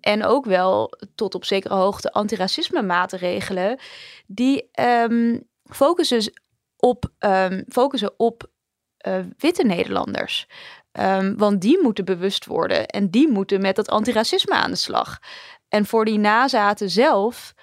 en 0.00 0.24
ook 0.24 0.44
wel 0.44 0.92
tot 1.14 1.34
op 1.34 1.44
zekere 1.44 1.74
hoogte 1.74 2.12
antiracisme 2.12 2.82
maatregelen, 2.82 3.78
die 4.26 4.70
um, 4.80 5.48
focussen 5.64 6.32
op, 6.76 7.12
um, 7.18 7.64
focussen 7.68 8.12
op 8.16 8.50
uh, 9.06 9.18
witte 9.38 9.64
Nederlanders. 9.64 10.46
Um, 10.92 11.36
want 11.36 11.60
die 11.60 11.78
moeten 11.82 12.04
bewust 12.04 12.46
worden 12.46 12.86
en 12.86 13.10
die 13.10 13.28
moeten 13.28 13.60
met 13.60 13.76
dat 13.76 13.88
antiracisme 13.88 14.54
aan 14.54 14.70
de 14.70 14.76
slag. 14.76 15.18
En 15.68 15.86
voor 15.86 16.04
die 16.04 16.18
nazaten 16.18 16.90
zelf 16.90 17.54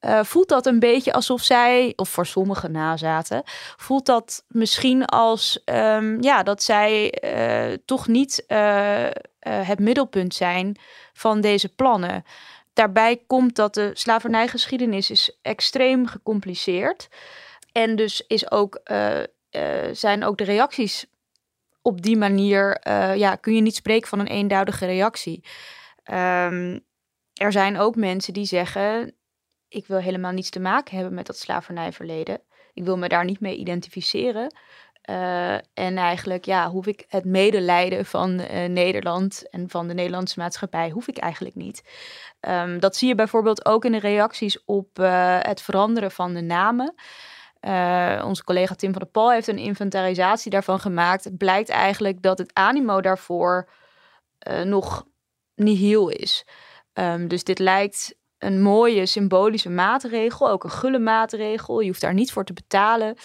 uh, 0.00 0.20
voelt 0.22 0.48
dat 0.48 0.66
een 0.66 0.78
beetje 0.78 1.12
alsof 1.12 1.42
zij, 1.42 1.92
of 1.96 2.08
voor 2.08 2.26
sommige 2.26 2.68
nazaten, 2.68 3.42
voelt 3.76 4.06
dat 4.06 4.44
misschien 4.48 5.04
als 5.04 5.62
um, 5.64 6.22
ja, 6.22 6.42
dat 6.42 6.62
zij 6.62 7.22
uh, 7.24 7.76
toch 7.84 8.06
niet 8.06 8.44
eh, 8.46 9.06
het 9.40 9.78
middelpunt 9.78 10.34
zijn 10.34 10.76
van 11.12 11.40
deze 11.40 11.68
plannen. 11.68 12.24
Daarbij 12.72 13.22
komt 13.26 13.56
dat 13.56 13.74
de 13.74 13.90
slavernijgeschiedenis 13.92 15.10
is 15.10 15.38
extreem 15.42 16.06
gecompliceerd. 16.06 17.08
En 17.72 17.96
dus 17.96 18.24
is 18.26 18.50
ook, 18.50 18.80
zijn 19.92 20.24
ook 20.24 20.38
de 20.38 20.44
reacties 20.44 21.06
op 21.82 22.02
die 22.02 22.16
manier, 22.16 22.80
ja, 23.16 23.34
kun 23.36 23.54
je 23.54 23.60
niet 23.60 23.74
spreken 23.74 24.08
van 24.08 24.18
een 24.18 24.26
eenduidige 24.26 24.86
reactie. 24.86 25.44
Um, 26.10 26.84
er 27.34 27.52
zijn 27.52 27.78
ook 27.78 27.96
mensen 27.96 28.32
die 28.32 28.44
zeggen: 28.44 29.14
Ik 29.68 29.86
wil 29.86 29.98
helemaal 29.98 30.32
niets 30.32 30.50
te 30.50 30.60
maken 30.60 30.94
hebben 30.96 31.14
met 31.14 31.26
dat 31.26 31.38
slavernijverleden. 31.38 32.40
Ik 32.72 32.84
wil 32.84 32.98
me 32.98 33.08
daar 33.08 33.24
niet 33.24 33.40
mee 33.40 33.56
identificeren. 33.56 34.54
Uh, 35.10 35.54
en 35.54 35.96
eigenlijk 35.96 36.44
ja, 36.44 36.70
hoef 36.70 36.86
ik 36.86 37.04
het 37.08 37.24
medelijden 37.24 38.06
van 38.06 38.34
Nederland 38.72 39.48
en 39.50 39.68
van 39.68 39.88
de 39.88 39.94
Nederlandse 39.94 40.38
maatschappij 40.38 40.90
hoef 40.90 41.08
ik 41.08 41.18
eigenlijk 41.18 41.54
niet. 41.54 41.82
Um, 42.40 42.80
dat 42.80 42.96
zie 42.96 43.08
je 43.08 43.14
bijvoorbeeld 43.14 43.64
ook 43.64 43.84
in 43.84 43.92
de 43.92 43.98
reacties 43.98 44.64
op 44.64 44.96
het 45.42 45.62
veranderen 45.62 46.10
van 46.10 46.34
de 46.34 46.42
namen. 46.42 46.94
Onze 48.24 48.44
collega 48.44 48.74
Tim 48.74 48.92
van 48.92 49.00
der 49.00 49.10
Pal 49.10 49.30
heeft 49.30 49.48
een 49.48 49.58
inventarisatie 49.58 50.50
daarvan 50.50 50.80
gemaakt. 50.80 51.24
Het 51.24 51.36
blijkt 51.36 51.68
eigenlijk 51.68 52.22
dat 52.22 52.38
het 52.38 52.54
animo 52.54 53.00
daarvoor 53.00 53.68
nog 54.64 55.06
nihil 55.54 56.08
is. 56.08 56.46
Um, 56.92 57.28
dus 57.28 57.44
dit 57.44 57.58
lijkt 57.58 58.18
een 58.38 58.62
mooie 58.62 59.06
symbolische 59.06 59.70
maatregel, 59.70 60.50
ook 60.50 60.64
een 60.64 60.70
gulle 60.70 60.98
maatregel. 60.98 61.80
Je 61.80 61.86
hoeft 61.86 62.00
daar 62.00 62.14
niet 62.14 62.32
voor 62.32 62.44
te 62.44 62.52
betalen. 62.52 63.16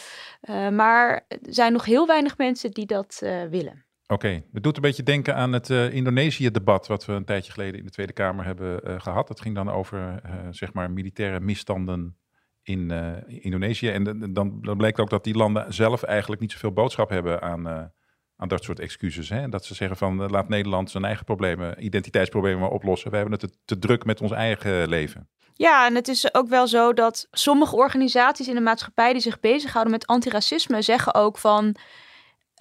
Uh, 0.50 0.70
maar 0.70 1.25
er 1.27 1.39
zijn 1.42 1.74
nog 1.74 1.86
heel 1.86 2.08
weinig 2.08 2.38
mensen 2.38 2.72
die 2.72 2.86
dat 2.86 3.18
willen. 3.50 3.86
Oké, 4.08 4.44
het 4.51 4.63
doet 4.63 4.75
een 4.75 4.82
beetje 4.82 5.04
denken 5.04 5.36
aan 5.36 5.54
het 5.54 5.70
Indonesië-debat 5.70 6.88
wat 6.88 7.06
we 7.06 7.13
een 7.13 7.25
tijdje 7.25 7.51
geleden 7.51 7.80
in 7.80 7.86
de 7.86 7.92
Tweede 7.92 8.13
Kamer 8.13 8.46
hebben 8.46 9.01
gehad. 9.01 9.27
Dat 9.27 9.42
ging 9.42 9.56
dan 9.56 9.70
over 9.70 10.22
zeg 10.51 10.74
maar 10.74 10.92
militaire 10.92 11.39
misstanden 11.39 12.18
in 12.66 12.92
Indonesië. 13.28 13.90
En 13.90 14.04
dan, 14.34 14.62
dan 14.62 14.78
blijkt 14.78 15.00
ook 15.00 15.10
dat 15.10 15.24
die 15.24 15.36
landen 15.36 15.74
zelf 15.74 16.04
eigenlijk 16.04 16.42
niet 16.42 16.52
zoveel 16.52 16.72
boodschap 16.72 17.10
hebben 17.10 17.42
aan 17.42 17.94
aan 18.38 18.48
dat 18.48 18.64
soort 18.64 18.80
excuses. 18.80 19.30
Hè? 19.30 19.50
Dat 19.50 19.66
ze 19.66 19.74
zeggen 19.76 19.98
van 19.98 20.24
eh, 20.24 20.30
laat 20.30 20.50
Nederland 20.50 20.92
zijn 20.92 21.06
eigen 21.06 21.26
problemen, 21.26 21.86
identiteitsproblemen 21.86 22.70
oplossen. 22.70 23.10
We 23.12 23.16
hebben 23.18 23.40
het 23.40 23.50
te, 23.50 23.58
te 23.66 23.80
druk 23.80 24.06
met 24.06 24.22
ons 24.22 24.32
eigen 24.32 24.88
leven. 24.88 25.30
Ja, 25.54 25.86
en 25.86 25.96
het 25.96 26.08
is 26.08 26.34
ook 26.34 26.48
wel 26.48 26.68
zo 26.68 26.94
dat 26.94 27.28
sommige 27.32 27.76
organisaties 27.76 28.48
in 28.48 28.56
de 28.56 28.62
maatschappij 28.62 29.14
die 29.14 29.22
zich 29.22 29.40
bezighouden 29.40 29.94
met 29.94 30.08
antiracisme 30.08 30.82
zeggen 30.82 31.14
ook 31.14 31.38
van. 31.38 31.76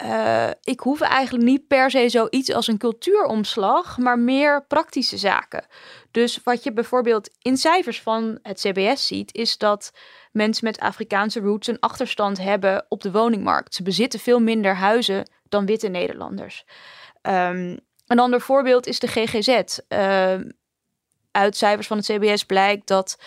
Uh, 0.03 0.49
ik 0.63 0.79
hoef 0.79 1.01
eigenlijk 1.01 1.45
niet 1.45 1.67
per 1.67 1.91
se 1.91 2.09
zoiets 2.09 2.51
als 2.51 2.67
een 2.67 2.77
cultuuromslag, 2.77 3.97
maar 3.97 4.19
meer 4.19 4.65
praktische 4.65 5.17
zaken. 5.17 5.65
Dus 6.11 6.39
wat 6.43 6.63
je 6.63 6.73
bijvoorbeeld 6.73 7.29
in 7.41 7.57
cijfers 7.57 8.01
van 8.01 8.39
het 8.41 8.59
CBS 8.59 9.07
ziet, 9.07 9.33
is 9.33 9.57
dat 9.57 9.91
mensen 10.31 10.65
met 10.65 10.79
Afrikaanse 10.79 11.39
roots 11.39 11.67
een 11.67 11.79
achterstand 11.79 12.37
hebben 12.37 12.85
op 12.89 13.01
de 13.01 13.11
woningmarkt. 13.11 13.75
Ze 13.75 13.83
bezitten 13.83 14.19
veel 14.19 14.39
minder 14.39 14.75
huizen 14.75 15.29
dan 15.49 15.65
witte 15.65 15.87
Nederlanders. 15.87 16.65
Um, 17.21 17.79
een 18.07 18.19
ander 18.19 18.41
voorbeeld 18.41 18.87
is 18.87 18.99
de 18.99 19.07
GGZ. 19.07 19.79
Ehm, 19.87 20.49
uit 21.31 21.57
cijfers 21.57 21.87
van 21.87 21.97
het 21.97 22.05
CBS 22.05 22.43
blijkt 22.43 22.87
dat 22.87 23.17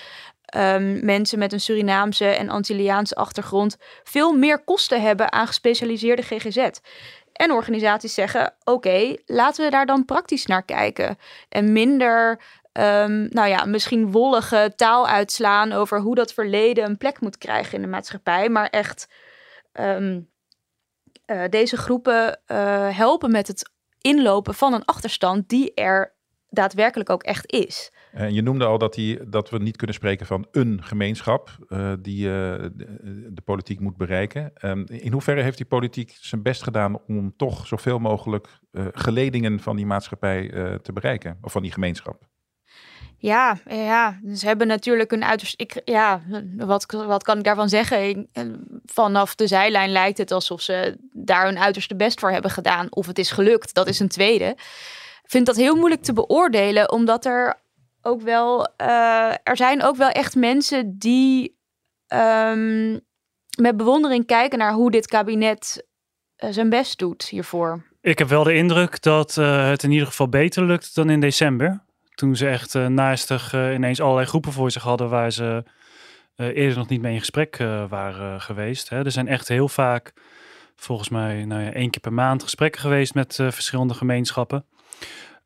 um, 0.57 1.05
mensen 1.05 1.38
met 1.38 1.52
een 1.52 1.61
Surinaamse 1.61 2.26
en 2.26 2.49
Antilliaanse 2.49 3.14
achtergrond 3.14 3.76
veel 4.05 4.33
meer 4.33 4.64
kosten 4.64 5.02
hebben 5.02 5.33
aan 5.33 5.47
gespecialiseerde 5.47 6.23
GGZ. 6.23 6.69
En 7.33 7.52
organisaties 7.52 8.14
zeggen: 8.14 8.55
oké, 8.64 9.17
laten 9.26 9.64
we 9.64 9.71
daar 9.71 9.87
dan 9.87 10.05
praktisch 10.05 10.47
naar 10.47 10.64
kijken. 10.64 11.19
En 11.49 11.73
minder 11.73 12.40
um, 12.73 13.28
nou 13.31 13.49
ja, 13.49 13.64
misschien 13.64 14.11
wollige 14.11 14.73
taal 14.76 15.07
uitslaan 15.07 15.73
over 15.73 16.00
hoe 16.00 16.14
dat 16.14 16.33
verleden 16.33 16.85
een 16.85 16.99
plek 16.99 17.21
moet 17.21 17.38
krijgen 17.38 17.75
in 17.75 17.83
de 17.83 17.88
maatschappij, 17.88 18.49
maar 18.49 18.69
echt 18.69 19.09
um, 19.73 20.28
uh, 21.26 21.43
deze 21.49 21.76
groepen 21.76 22.40
uh, 22.47 22.97
helpen 22.97 23.31
met 23.31 23.47
het 23.47 23.71
inlopen 24.00 24.55
van 24.55 24.73
een 24.73 24.85
achterstand 24.85 25.49
die 25.49 25.75
er 25.75 26.12
daadwerkelijk 26.50 27.11
ook 27.11 27.23
echt 27.23 27.52
is. 27.52 27.90
En 28.19 28.35
je 28.35 28.43
noemde 28.43 28.65
al 28.65 28.79
dat, 28.79 28.95
die, 28.95 29.29
dat 29.29 29.51
we 29.51 29.59
niet 29.59 29.77
kunnen 29.77 29.97
spreken 29.97 30.27
van 30.27 30.47
een 30.51 30.81
gemeenschap 30.83 31.57
uh, 31.69 31.93
die 32.01 32.25
de, 32.25 32.73
de, 33.31 33.43
politiek 33.45 33.81
moet 33.81 33.97
bereiken. 33.97 34.53
Um, 34.63 34.85
in 34.87 35.13
hoeverre 35.13 35.43
heeft 35.43 35.57
die 35.57 35.67
politiek 35.67 36.17
zijn 36.21 36.43
best 36.43 36.63
gedaan 36.63 36.99
om 37.07 37.37
toch 37.37 37.67
zoveel 37.67 37.99
mogelijk 37.99 38.49
geledingen 38.93 39.61
van 39.61 39.77
die 39.77 39.87
maatschappij 39.87 40.49
te 40.83 40.93
bereiken, 40.93 41.39
of 41.43 41.53
van 41.53 41.63
die 41.63 41.73
gemeenschap? 41.73 42.29
Ja, 43.21 43.59
ja, 43.67 44.21
ze 44.35 44.47
hebben 44.47 44.67
natuurlijk 44.67 45.13
een 45.13 45.25
uiterst. 45.25 45.61
Ik, 45.61 45.81
ja, 45.85 46.23
wat, 46.57 46.87
wat 46.91 47.23
kan 47.23 47.39
ik 47.39 47.45
daarvan 47.45 47.69
zeggen? 47.69 48.29
Eh, 48.33 48.45
vanaf 48.85 49.35
de 49.35 49.47
zijlijn 49.47 49.91
lijkt 49.91 50.19
het 50.19 50.31
alsof 50.31 50.61
ze 50.61 50.97
daar 51.13 51.45
hun 51.45 51.59
uiterste 51.59 51.97
best 51.97 52.21
voor 52.21 52.31
hebben 52.31 52.51
gedaan. 52.51 52.87
Of 52.91 53.07
het 53.07 53.19
is 53.19 53.31
gelukt, 53.31 53.75
dat 53.75 53.89
is 53.89 53.99
een 53.99 54.09
tweede. 54.09 54.45
Ik 55.23 55.35
vind 55.35 55.47
dat 55.47 55.57
heel 55.57 55.77
moeilijk 55.77 56.03
te 56.03 56.13
beoordelen, 56.13 56.93
omdat 56.93 57.25
er 57.25 57.61
ook 58.02 58.23
wel. 58.23 58.69
Uh, 58.81 59.33
er 59.43 59.57
zijn 59.57 59.83
ook 59.83 59.97
wel 59.97 60.09
echt 60.09 60.35
mensen 60.35 60.99
die 60.99 61.59
um, 62.09 63.00
met 63.61 63.76
bewondering 63.76 64.26
kijken 64.26 64.59
naar 64.59 64.73
hoe 64.73 64.90
dit 64.90 65.07
kabinet 65.07 65.87
uh, 66.37 66.50
zijn 66.50 66.69
best 66.69 66.99
doet 66.99 67.28
hiervoor. 67.28 67.87
Ik 68.00 68.19
heb 68.19 68.28
wel 68.28 68.45
de 68.45 68.55
indruk 68.55 69.02
dat 69.02 69.37
uh, 69.37 69.69
het 69.69 69.83
in 69.83 69.90
ieder 69.90 70.07
geval 70.07 70.28
beter 70.28 70.64
lukt 70.64 70.95
dan 70.95 71.11
in 71.11 71.21
december. 71.21 71.85
Toen 72.14 72.37
ze 72.37 72.49
echt 72.49 72.75
naastig 72.75 73.55
ineens 73.55 74.00
allerlei 74.00 74.26
groepen 74.26 74.52
voor 74.52 74.71
zich 74.71 74.83
hadden 74.83 75.09
waar 75.09 75.33
ze 75.33 75.64
eerder 76.37 76.78
nog 76.78 76.88
niet 76.88 77.00
mee 77.00 77.12
in 77.12 77.19
gesprek 77.19 77.57
waren 77.88 78.40
geweest. 78.40 78.88
Hè. 78.88 79.05
Er 79.05 79.11
zijn 79.11 79.28
echt 79.28 79.49
heel 79.49 79.69
vaak, 79.69 80.12
volgens 80.76 81.09
mij, 81.09 81.45
nou 81.45 81.62
ja, 81.62 81.73
één 81.73 81.90
keer 81.90 82.00
per 82.00 82.12
maand 82.12 82.43
gesprekken 82.43 82.81
geweest 82.81 83.14
met 83.14 83.35
verschillende 83.35 83.95
gemeenschappen. 83.95 84.64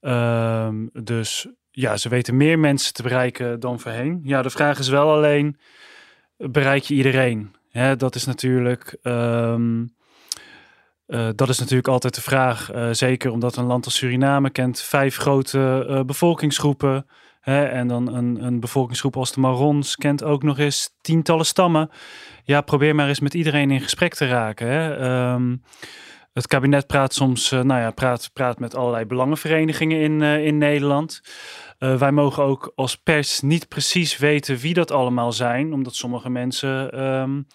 Um, 0.00 0.90
dus 0.92 1.48
ja, 1.74 1.96
ze 1.96 2.08
weten 2.08 2.36
meer 2.36 2.58
mensen 2.58 2.94
te 2.94 3.02
bereiken 3.02 3.60
dan 3.60 3.80
voorheen. 3.80 4.20
Ja, 4.24 4.42
de 4.42 4.50
vraag 4.50 4.78
is 4.78 4.88
wel 4.88 5.10
alleen, 5.12 5.56
bereik 6.36 6.82
je 6.82 6.94
iedereen? 6.94 7.54
Dat 7.96 8.14
is 8.14 8.24
natuurlijk... 8.24 8.96
Um, 9.02 9.94
uh, 11.06 11.28
dat 11.34 11.48
is 11.48 11.58
natuurlijk 11.58 11.88
altijd 11.88 12.14
de 12.14 12.20
vraag. 12.20 12.74
Uh, 12.74 12.88
zeker 12.90 13.30
omdat 13.30 13.56
een 13.56 13.64
land 13.64 13.84
als 13.84 13.96
Suriname 13.96 14.50
kent 14.50 14.80
vijf 14.80 15.16
grote 15.16 15.86
uh, 15.88 16.00
bevolkingsgroepen. 16.00 17.06
Hè, 17.40 17.64
en 17.64 17.88
dan 17.88 18.14
een, 18.14 18.44
een 18.44 18.60
bevolkingsgroep 18.60 19.16
als 19.16 19.32
de 19.32 19.40
Marons 19.40 19.96
kent 19.96 20.24
ook 20.24 20.42
nog 20.42 20.58
eens 20.58 20.90
tientallen 21.00 21.46
stammen. 21.46 21.90
Ja, 22.44 22.60
probeer 22.60 22.94
maar 22.94 23.08
eens 23.08 23.20
met 23.20 23.34
iedereen 23.34 23.70
in 23.70 23.80
gesprek 23.80 24.14
te 24.14 24.26
raken. 24.26 24.66
Hè. 24.66 25.32
Um, 25.32 25.62
het 26.32 26.46
kabinet 26.46 26.86
praat 26.86 27.14
soms, 27.14 27.50
nou 27.50 27.80
ja, 27.80 27.90
praat, 27.90 28.30
praat 28.32 28.58
met 28.58 28.74
allerlei 28.74 29.04
belangenverenigingen 29.04 30.00
in, 30.00 30.22
in 30.22 30.58
Nederland. 30.58 31.20
Uh, 31.78 31.96
wij 31.96 32.12
mogen 32.12 32.42
ook 32.42 32.72
als 32.74 32.96
pers 32.96 33.40
niet 33.40 33.68
precies 33.68 34.16
weten 34.16 34.56
wie 34.56 34.74
dat 34.74 34.90
allemaal 34.90 35.32
zijn, 35.32 35.72
omdat 35.72 35.94
sommige 35.94 36.30
mensen 36.30 37.02
um, 37.04 37.46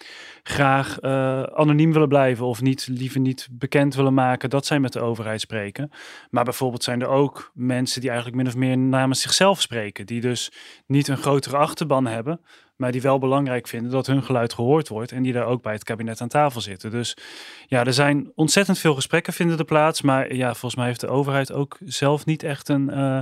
graag 0.44 1.02
anoniem 1.02 1.94
willen 1.94 2.08
blijven 2.08 2.46
of 2.46 2.62
niet, 2.62 2.88
liever 2.88 3.20
niet 3.20 3.48
bekend 3.52 3.96
willen 3.96 4.14
maken 4.14 4.50
dat 4.50 4.66
zij 4.66 4.80
met 4.80 4.94
de 4.94 5.00
overheid 5.00 5.42
spreken. 5.42 5.92
Maar 6.30 6.44
bijvoorbeeld 6.44 6.84
zijn 6.84 7.02
er 7.02 7.08
ook 7.08 7.52
mensen 7.54 8.02
die 8.02 8.10
eigenlijk 8.10 8.38
min 8.42 8.48
of 8.48 8.56
meer 8.56 8.78
namens 8.78 9.22
zichzelf 9.22 9.62
spreken, 9.62 10.06
die 10.06 10.22
dus 10.22 10.52
niet 10.86 11.08
een 11.08 11.18
grotere 11.18 11.58
achterban 11.58 12.08
hebben, 12.08 12.40
maar 12.78 12.92
die 12.92 13.02
wel 13.02 13.20
belangrijk 13.20 13.68
vinden 13.68 13.92
dat 13.92 14.08
hun 14.08 14.24
geluid 14.24 14.54
gehoord 14.54 14.88
wordt 14.88 15.12
en 15.12 15.24
die 15.24 15.34
daar 15.34 15.46
ook 15.46 15.62
bij 15.62 15.74
het 15.74 15.84
kabinet 15.84 16.22
aan 16.22 16.28
tafel 16.28 16.62
zitten. 16.62 16.92
Dus 16.92 17.18
ja, 17.68 17.86
er 17.86 17.94
zijn 17.94 18.32
ontzettend 18.36 18.80
veel 18.80 18.96
gesprekken 18.96 19.34
vinden 19.34 19.58
er 19.58 19.66
plaats, 19.66 20.02
maar 20.02 20.34
ja, 20.34 20.48
volgens 20.48 20.76
mij 20.76 20.86
heeft 20.86 21.02
de 21.02 21.08
overheid 21.08 21.52
ook 21.52 21.78
zelf 21.84 22.26
niet 22.26 22.44
echt 22.44 22.70
een 22.70 22.90
uh, 22.90 23.20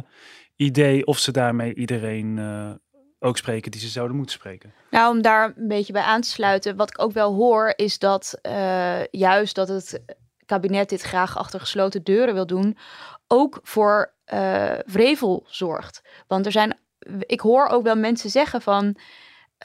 idee 0.56 1.06
of 1.06 1.18
ze 1.18 1.32
daarmee 1.32 1.76
iedereen 1.76 2.38
uh, 2.38 2.72
ook 3.20 3.38
spreken 3.38 3.72
die 3.72 3.82
ze 3.82 3.88
zouden 3.88 4.18
moeten 4.18 4.36
spreken. 4.36 4.74
Nou, 4.90 5.16
om 5.16 5.22
daar 5.22 5.54
een 5.56 5.68
beetje 5.68 5.94
bij 5.94 6.02
aan 6.02 6.22
te 6.22 6.30
sluiten, 6.30 6.76
wat 6.76 6.90
ik 6.90 7.02
ook 7.02 7.12
wel 7.12 7.34
hoor, 7.34 7.74
is 7.76 8.00
dat 8.00 8.40
uh, 8.48 9.04
juist 9.06 9.56
dat 9.56 9.68
het 9.68 10.04
kabinet 10.46 10.90
dit 10.90 11.02
graag 11.02 11.38
achter 11.38 11.60
gesloten 11.60 12.04
deuren 12.04 12.34
wil 12.34 12.46
doen, 12.46 12.78
ook 13.28 13.60
voor 13.64 14.14
uh, 14.34 14.74
vrevel 14.86 15.46
zorgt. 15.48 16.02
Want 16.28 16.46
er 16.46 16.52
zijn, 16.52 16.78
ik 17.20 17.40
hoor 17.40 17.68
ook 17.68 17.84
wel 17.84 17.96
mensen 17.96 18.30
zeggen 18.30 18.62
van 18.62 18.98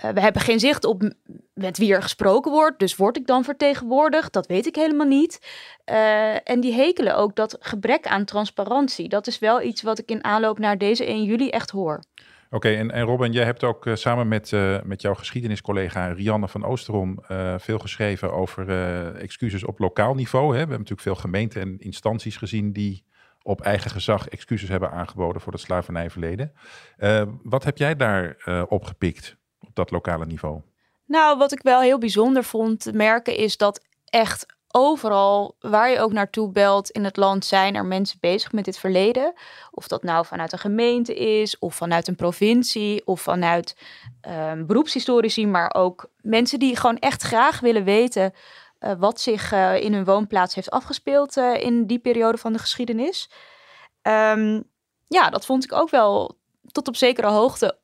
uh, 0.05 0.11
we 0.11 0.21
hebben 0.21 0.43
geen 0.43 0.61
zicht 0.61 0.85
op 0.85 1.13
met 1.55 1.79
wie 1.79 1.95
er 1.95 2.03
gesproken 2.03 2.53
wordt. 2.53 2.79
Dus 2.79 2.97
word 2.97 3.17
ik 3.17 3.27
dan 3.27 3.45
vertegenwoordigd? 3.45 4.33
Dat 4.33 4.47
weet 4.47 4.67
ik 4.67 4.75
helemaal 4.75 5.07
niet. 5.07 5.41
Uh, 5.91 6.49
en 6.51 6.61
die 6.61 6.73
hekelen 6.73 7.17
ook 7.17 7.37
dat 7.37 7.57
gebrek 7.61 8.07
aan 8.07 8.25
transparantie. 8.25 9.09
Dat 9.09 9.27
is 9.27 9.39
wel 9.39 9.63
iets 9.63 9.83
wat 9.83 9.99
ik 9.99 10.11
in 10.11 10.25
aanloop 10.25 10.59
naar 10.59 10.79
deze 10.79 11.05
1 11.05 11.25
juli 11.25 11.49
echt 11.49 11.71
hoor. 11.71 12.03
Oké, 12.51 12.69
en, 12.69 12.91
en 12.91 13.05
Robin, 13.05 13.33
jij 13.33 13.45
hebt 13.45 13.65
ook 13.65 13.87
uh, 13.87 13.95
samen 13.95 14.29
met, 14.29 14.53
met 14.85 15.03
jouw 15.03 15.15
geschiedeniscollega 15.15 16.07
Rianne 16.07 16.49
van 16.49 16.65
Oosterom 16.65 17.19
veel 17.59 17.79
geschreven 17.79 18.33
over 18.33 18.71
excuses 19.17 19.65
op 19.65 19.79
lokaal 19.79 20.15
niveau. 20.15 20.45
Hè? 20.45 20.53
We 20.53 20.59
hebben 20.59 20.79
natuurlijk 20.79 21.03
veel 21.03 21.15
gemeenten 21.15 21.61
en 21.61 21.79
instanties 21.79 22.37
gezien 22.37 22.73
die 22.73 23.05
op 23.43 23.61
eigen 23.61 23.91
gezag 23.91 24.29
excuses 24.29 24.69
hebben 24.69 24.91
aangeboden 24.91 25.41
voor 25.41 25.53
het 25.53 25.61
slavernijverleden. 25.61 26.53
Wat 27.43 27.65
heb 27.65 27.79
jij 27.79 27.97
daar 27.97 28.37
opgepikt 28.69 29.39
dat 29.75 29.91
lokale 29.91 30.27
niveau? 30.27 30.61
Nou, 31.05 31.39
wat 31.39 31.53
ik 31.53 31.63
wel 31.63 31.81
heel 31.81 31.99
bijzonder 31.99 32.45
vond 32.45 32.81
te 32.81 32.93
merken 32.93 33.37
is 33.37 33.57
dat 33.57 33.85
echt 34.05 34.47
overal 34.73 35.57
waar 35.61 35.91
je 35.91 36.01
ook 36.01 36.13
naartoe 36.13 36.51
belt 36.51 36.91
in 36.91 37.05
het 37.05 37.17
land 37.17 37.45
zijn 37.45 37.75
er 37.75 37.85
mensen 37.85 38.19
bezig 38.21 38.53
met 38.53 38.65
dit 38.65 38.79
verleden. 38.79 39.33
Of 39.71 39.89
dat 39.89 40.03
nou 40.03 40.27
vanuit 40.27 40.53
een 40.53 40.59
gemeente 40.59 41.15
is, 41.15 41.59
of 41.59 41.75
vanuit 41.75 42.09
een 42.09 42.15
provincie, 42.17 43.07
of 43.07 43.21
vanuit 43.21 43.77
um, 44.29 44.67
beroepshistorici, 44.67 45.47
maar 45.47 45.75
ook 45.75 46.11
mensen 46.21 46.59
die 46.59 46.77
gewoon 46.77 46.99
echt 46.99 47.23
graag 47.23 47.61
willen 47.61 47.85
weten 47.85 48.33
uh, 48.81 48.93
wat 48.99 49.21
zich 49.21 49.53
uh, 49.53 49.81
in 49.83 49.95
hun 49.95 50.05
woonplaats 50.05 50.55
heeft 50.55 50.71
afgespeeld 50.71 51.37
uh, 51.37 51.63
in 51.63 51.87
die 51.87 51.99
periode 51.99 52.39
van 52.39 52.53
de 52.53 52.59
geschiedenis. 52.59 53.31
Um, 54.03 54.65
ja, 55.09 55.31
dat 55.31 55.47
vond 55.47 55.65
ik 55.65 55.73
ook 55.73 55.91
wel 55.91 56.39
tot 56.73 56.89
op 56.89 56.97
zekere 56.97 57.29
hoogte 57.29 57.79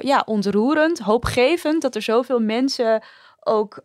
ja, 0.00 0.22
ontroerend, 0.26 0.98
hoopgevend 0.98 1.82
dat 1.82 1.94
er 1.94 2.02
zoveel 2.02 2.40
mensen 2.40 3.02
ook 3.40 3.82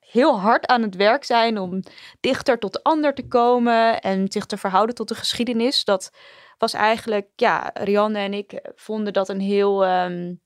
heel 0.00 0.40
hard 0.40 0.66
aan 0.66 0.82
het 0.82 0.96
werk 0.96 1.24
zijn 1.24 1.58
om 1.58 1.82
dichter 2.20 2.58
tot 2.58 2.72
de 2.72 2.82
ander 2.82 3.14
te 3.14 3.28
komen 3.28 4.00
en 4.00 4.32
zich 4.32 4.46
te 4.46 4.56
verhouden 4.56 4.94
tot 4.94 5.08
de 5.08 5.14
geschiedenis. 5.14 5.84
Dat 5.84 6.10
was 6.58 6.72
eigenlijk, 6.72 7.28
ja, 7.36 7.70
Rianne 7.74 8.18
en 8.18 8.34
ik 8.34 8.70
vonden 8.74 9.12
dat 9.12 9.28
een 9.28 9.40
heel 9.40 9.86
um, 9.86 10.40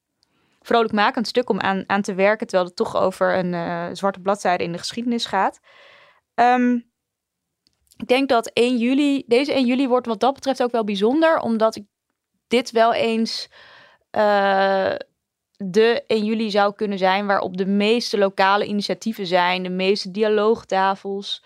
vrolijkmakend 0.61 1.27
stuk 1.27 1.51
om 1.51 1.61
aan, 1.61 1.85
aan 1.87 2.03
te 2.03 2.15
werken, 2.15 2.47
terwijl 2.47 2.69
het 2.69 2.77
toch 2.77 2.97
over 2.97 3.39
een 3.39 3.53
uh, 3.53 3.87
zwarte 3.93 4.21
bladzijde 4.21 4.65
in 4.65 4.73
de 4.73 4.79
geschiedenis 4.79 5.27
gaat. 5.27 5.61
Um, 6.35 6.91
ik 7.97 8.07
denk 8.07 8.29
dat 8.29 8.51
1 8.53 8.77
juli, 8.77 9.25
deze 9.27 9.53
1 9.53 9.67
juli 9.67 9.89
wordt 9.89 10.07
wat 10.07 10.21
dat 10.21 10.35
betreft 10.35 10.63
ook 10.63 10.73
wel 10.73 10.85
bijzonder, 10.85 11.39
omdat 11.39 11.77
ik 11.77 11.85
dit 12.49 12.71
wel 12.71 12.95
eens 12.95 13.49
uh, 14.17 14.95
de 15.57 16.05
1 16.07 16.25
juli 16.25 16.51
zou 16.51 16.75
kunnen 16.75 16.99
zijn 16.99 17.27
waarop 17.27 17.57
de 17.57 17.67
meeste 17.67 18.19
lokale 18.19 18.67
initiatieven 18.67 19.27
zijn, 19.27 19.63
de 19.63 19.69
meeste 19.69 20.11
dialoogtafels, 20.11 21.45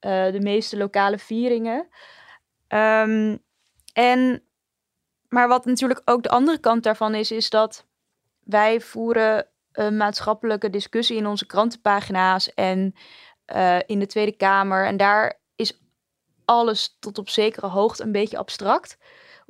uh, 0.00 0.32
de 0.32 0.40
meeste 0.40 0.76
lokale 0.76 1.18
vieringen. 1.18 1.88
Um, 2.68 3.42
en, 3.92 4.42
maar 5.28 5.48
wat 5.48 5.64
natuurlijk 5.64 6.02
ook 6.04 6.22
de 6.22 6.28
andere 6.28 6.58
kant 6.58 6.82
daarvan 6.82 7.14
is, 7.14 7.30
is 7.30 7.50
dat 7.50 7.86
wij 8.44 8.80
voeren 8.80 9.46
een 9.72 9.96
maatschappelijke 9.96 10.70
discussie 10.70 11.16
in 11.16 11.26
onze 11.26 11.46
krantenpagina's 11.46 12.54
en 12.54 12.94
uh, 13.54 13.78
in 13.86 13.98
de 13.98 14.06
Tweede 14.06 14.36
Kamer. 14.36 14.86
En 14.86 14.96
daar 14.96 15.40
is 15.56 15.80
alles 16.44 16.96
tot 16.98 17.18
op 17.18 17.28
zekere 17.28 17.66
hoogte 17.66 18.02
een 18.02 18.12
beetje 18.12 18.38
abstract. 18.38 18.98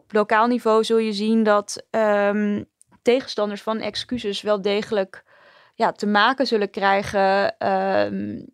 Op 0.01 0.13
lokaal 0.13 0.47
niveau 0.47 0.85
zul 0.85 0.99
je 0.99 1.13
zien 1.13 1.43
dat 1.43 1.87
um, 1.91 2.65
tegenstanders 3.03 3.63
van 3.63 3.79
excuses 3.79 4.43
wel 4.43 4.63
degelijk 4.63 5.25
ja, 5.75 5.93
te 5.93 6.07
maken 6.07 6.47
zullen 6.47 6.71
krijgen 6.71 7.57
um, 7.69 8.47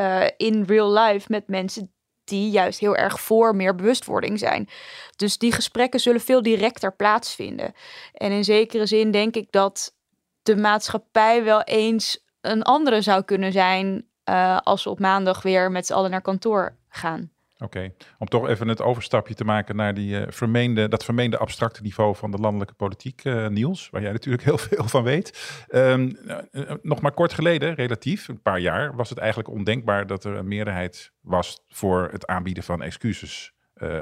uh, 0.00 0.26
in 0.36 0.64
real 0.66 0.92
life 0.92 1.26
met 1.30 1.48
mensen 1.48 1.92
die 2.24 2.50
juist 2.50 2.80
heel 2.80 2.96
erg 2.96 3.20
voor 3.20 3.56
meer 3.56 3.74
bewustwording 3.74 4.38
zijn. 4.38 4.68
Dus 5.16 5.38
die 5.38 5.52
gesprekken 5.52 6.00
zullen 6.00 6.20
veel 6.20 6.42
directer 6.42 6.92
plaatsvinden. 6.92 7.72
En 8.12 8.32
in 8.32 8.44
zekere 8.44 8.86
zin 8.86 9.10
denk 9.10 9.36
ik 9.36 9.52
dat 9.52 9.94
de 10.42 10.56
maatschappij 10.56 11.44
wel 11.44 11.62
eens 11.62 12.24
een 12.40 12.62
andere 12.62 13.00
zou 13.00 13.22
kunnen 13.22 13.52
zijn 13.52 14.06
uh, 14.24 14.58
als 14.58 14.84
we 14.84 14.90
op 14.90 15.00
maandag 15.00 15.42
weer 15.42 15.70
met 15.70 15.86
z'n 15.86 15.92
allen 15.92 16.10
naar 16.10 16.22
kantoor 16.22 16.76
gaan. 16.88 17.30
Oké, 17.64 17.92
om 18.18 18.26
toch 18.26 18.48
even 18.48 18.68
het 18.68 18.82
overstapje 18.82 19.34
te 19.34 19.44
maken 19.44 19.76
naar 19.76 19.94
die, 19.94 20.20
uh, 20.20 20.26
vermeende, 20.28 20.88
dat 20.88 21.04
vermeende 21.04 21.38
abstracte 21.38 21.82
niveau 21.82 22.16
van 22.16 22.30
de 22.30 22.36
landelijke 22.36 22.74
politiek, 22.74 23.24
uh, 23.24 23.46
Niels, 23.46 23.90
waar 23.90 24.02
jij 24.02 24.12
natuurlijk 24.18 24.44
heel 24.44 24.58
veel 24.58 24.88
van 24.88 25.02
weet. 25.02 25.64
Um, 25.68 26.18
uh, 26.52 26.70
nog 26.82 27.00
maar 27.00 27.12
kort 27.12 27.32
geleden, 27.32 27.74
relatief, 27.74 28.28
een 28.28 28.42
paar 28.42 28.58
jaar, 28.58 28.96
was 28.96 29.08
het 29.08 29.18
eigenlijk 29.18 29.50
ondenkbaar 29.50 30.06
dat 30.06 30.24
er 30.24 30.36
een 30.36 30.48
meerderheid 30.48 31.12
was 31.20 31.64
voor 31.68 32.08
het 32.12 32.26
aanbieden 32.26 32.62
van 32.62 32.82
excuses. 32.82 33.52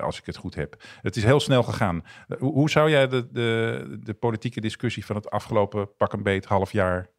als 0.01 0.19
ik 0.19 0.27
het 0.27 0.37
goed 0.37 0.55
heb. 0.55 0.83
Het 1.03 1.17
is 1.17 1.25
heel 1.25 1.41
snel 1.41 1.63
gegaan. 1.63 2.03
Hoe, 2.39 2.53
hoe 2.53 2.71
zou 2.71 2.91
jij 2.91 3.09
de, 3.09 3.29
de, 3.31 3.99
de, 4.03 4.15
politieke 4.15 4.61
discussie 4.61 5.05
van 5.05 5.17
het 5.17 5.31
afgelopen 5.31 5.97
pak 5.97 6.13
een 6.13 6.23
beet 6.23 6.45
half 6.45 6.73
jaar 6.73 7.11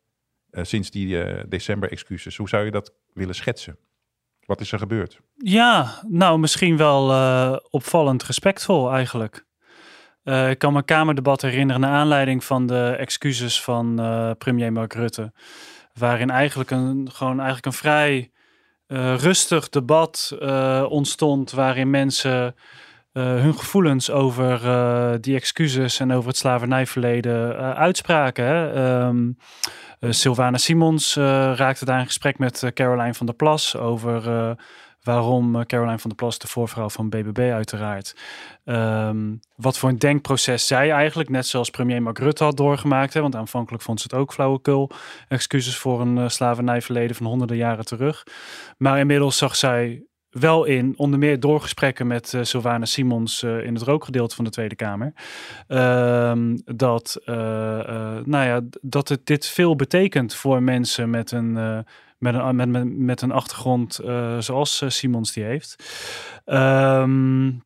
sinds 0.51 0.91
die 0.91 1.47
december-excuses, 1.47 2.37
hoe 2.37 2.49
zou 2.49 2.65
je 2.65 2.71
dat 2.71 2.93
willen 3.13 3.35
schetsen? 3.35 3.77
Wat 4.47 4.61
is 4.61 4.71
er 4.71 4.79
gebeurd? 4.79 5.19
Ja, 5.35 6.01
nou 6.07 6.39
misschien 6.39 6.77
wel 6.77 7.11
uh, 7.11 7.55
opvallend 7.69 8.23
respectvol 8.23 8.91
eigenlijk. 8.91 9.45
Uh, 10.23 10.49
ik 10.49 10.59
kan 10.59 10.73
me 10.73 10.83
Kamerdebat 10.83 11.41
herinneren 11.41 11.81
naar 11.81 11.91
aanleiding 11.91 12.43
van 12.43 12.67
de 12.67 12.95
excuses 12.97 13.63
van 13.63 14.01
uh, 14.01 14.31
premier 14.37 14.71
Mark 14.71 14.93
Rutte. 14.93 15.31
Waarin 15.93 16.29
eigenlijk 16.29 16.71
een, 16.71 17.09
gewoon 17.13 17.35
eigenlijk 17.35 17.65
een 17.65 17.73
vrij 17.73 18.31
rustig 19.17 19.69
debat 19.69 20.37
ontstond. 20.89 21.51
Waarin 21.51 21.89
mensen 21.89 22.55
hun 23.11 23.57
gevoelens 23.57 24.11
over 24.11 24.61
die 25.21 25.35
excuses 25.35 25.99
en 25.99 26.11
over 26.11 26.27
het 26.27 26.37
slavernijverleden 26.37 27.55
uitspraken. 27.75 28.77
Uh, 28.77 29.09
Sylvana 29.99 30.57
Simons 30.57 31.15
uh, 31.15 31.23
raakte 31.55 31.85
daar 31.85 31.99
in 31.99 32.05
gesprek 32.05 32.37
met 32.37 32.61
uh, 32.61 32.71
Caroline 32.71 33.13
van 33.13 33.25
der 33.25 33.35
Plas 33.35 33.77
over 33.77 34.55
waarom 35.07 35.65
Caroline 35.65 35.99
van 35.99 36.09
der 36.09 36.19
Plas, 36.19 36.39
de 36.39 36.47
voorvrouw 36.47 36.89
van 36.89 37.09
BBB 37.09 37.39
uiteraard, 37.39 38.15
um, 38.65 39.39
wat 39.55 39.77
voor 39.77 39.89
een 39.89 39.99
denkproces 39.99 40.67
zij 40.67 40.91
eigenlijk, 40.91 41.29
net 41.29 41.47
zoals 41.47 41.69
premier 41.69 42.01
Mark 42.01 42.19
Rutte 42.19 42.43
had 42.43 42.57
doorgemaakt. 42.57 43.13
Hè, 43.13 43.21
want 43.21 43.35
aanvankelijk 43.35 43.83
vond 43.83 44.01
ze 44.01 44.07
het 44.09 44.19
ook 44.19 44.33
flauwekul, 44.33 44.89
excuses 45.27 45.77
voor 45.77 46.01
een 46.01 46.31
slavernijverleden 46.31 47.15
van 47.15 47.25
honderden 47.25 47.57
jaren 47.57 47.85
terug. 47.85 48.23
Maar 48.77 48.99
inmiddels 48.99 49.37
zag 49.37 49.55
zij 49.55 50.06
wel 50.39 50.65
in, 50.65 50.93
onder 50.97 51.19
meer 51.19 51.39
door 51.39 51.61
gesprekken 51.61 52.07
met 52.07 52.33
uh, 52.33 52.43
Sylvana 52.43 52.85
Simons 52.85 53.43
uh, 53.43 53.65
in 53.65 53.73
het 53.73 53.83
rookgedeelte 53.83 54.35
van 54.35 54.43
de 54.43 54.49
Tweede 54.49 54.75
Kamer, 54.75 55.13
uh, 55.67 56.31
dat, 56.65 57.21
uh, 57.25 57.35
nou 58.23 58.45
ja, 58.45 58.61
dat 58.81 59.09
het 59.09 59.25
dit 59.25 59.47
veel 59.47 59.75
betekent 59.75 60.33
voor 60.33 60.63
mensen 60.63 61.09
met 61.09 61.31
een, 61.31 61.53
met 62.17 62.35
een, 62.35 62.55
met, 62.55 62.69
met, 62.69 62.97
met 62.97 63.21
een 63.21 63.31
achtergrond 63.31 63.99
zoals 64.39 64.83
Simons 64.87 65.33
die 65.33 65.43
heeft. 65.43 65.75
Um, 66.45 67.65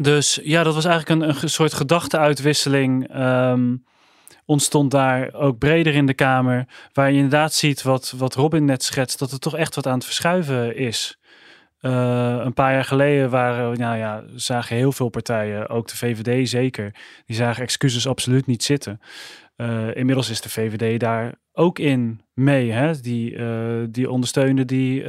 dus 0.00 0.40
ja, 0.42 0.62
dat 0.62 0.74
was 0.74 0.84
eigenlijk 0.84 1.22
een, 1.22 1.42
een 1.42 1.50
soort 1.50 1.74
gedachteuitwisseling. 1.74 3.16
Um, 3.16 3.84
ontstond 4.46 4.90
daar 4.90 5.34
ook 5.34 5.58
breder 5.58 5.94
in 5.94 6.06
de 6.06 6.14
Kamer, 6.14 6.66
waar 6.92 7.10
je 7.10 7.16
inderdaad 7.16 7.54
ziet 7.54 7.82
wat, 7.82 8.14
wat 8.16 8.34
Robin 8.34 8.64
net 8.64 8.82
schetst, 8.82 9.18
dat 9.18 9.32
er 9.32 9.38
toch 9.38 9.56
echt 9.56 9.74
wat 9.74 9.86
aan 9.86 9.94
het 9.94 10.04
verschuiven 10.04 10.76
is. 10.76 11.18
Uh, 11.84 12.40
een 12.44 12.52
paar 12.52 12.72
jaar 12.72 12.84
geleden 12.84 13.30
waren, 13.30 13.78
nou 13.78 13.96
ja, 13.96 14.24
zagen 14.34 14.76
heel 14.76 14.92
veel 14.92 15.08
partijen, 15.08 15.68
ook 15.68 15.88
de 15.88 15.96
VVD 15.96 16.48
zeker, 16.48 16.94
die 17.26 17.36
zagen 17.36 17.62
excuses 17.62 18.06
absoluut 18.06 18.46
niet 18.46 18.62
zitten. 18.62 19.00
Uh, 19.56 19.96
inmiddels 19.96 20.30
is 20.30 20.40
de 20.40 20.48
VVD 20.48 21.00
daar 21.00 21.34
ook 21.52 21.78
in 21.78 22.20
mee. 22.34 22.70
Hè? 22.72 23.00
Die, 23.00 23.32
uh, 23.32 23.84
die 23.90 24.10
ondersteunde 24.10 24.64
die 24.64 25.04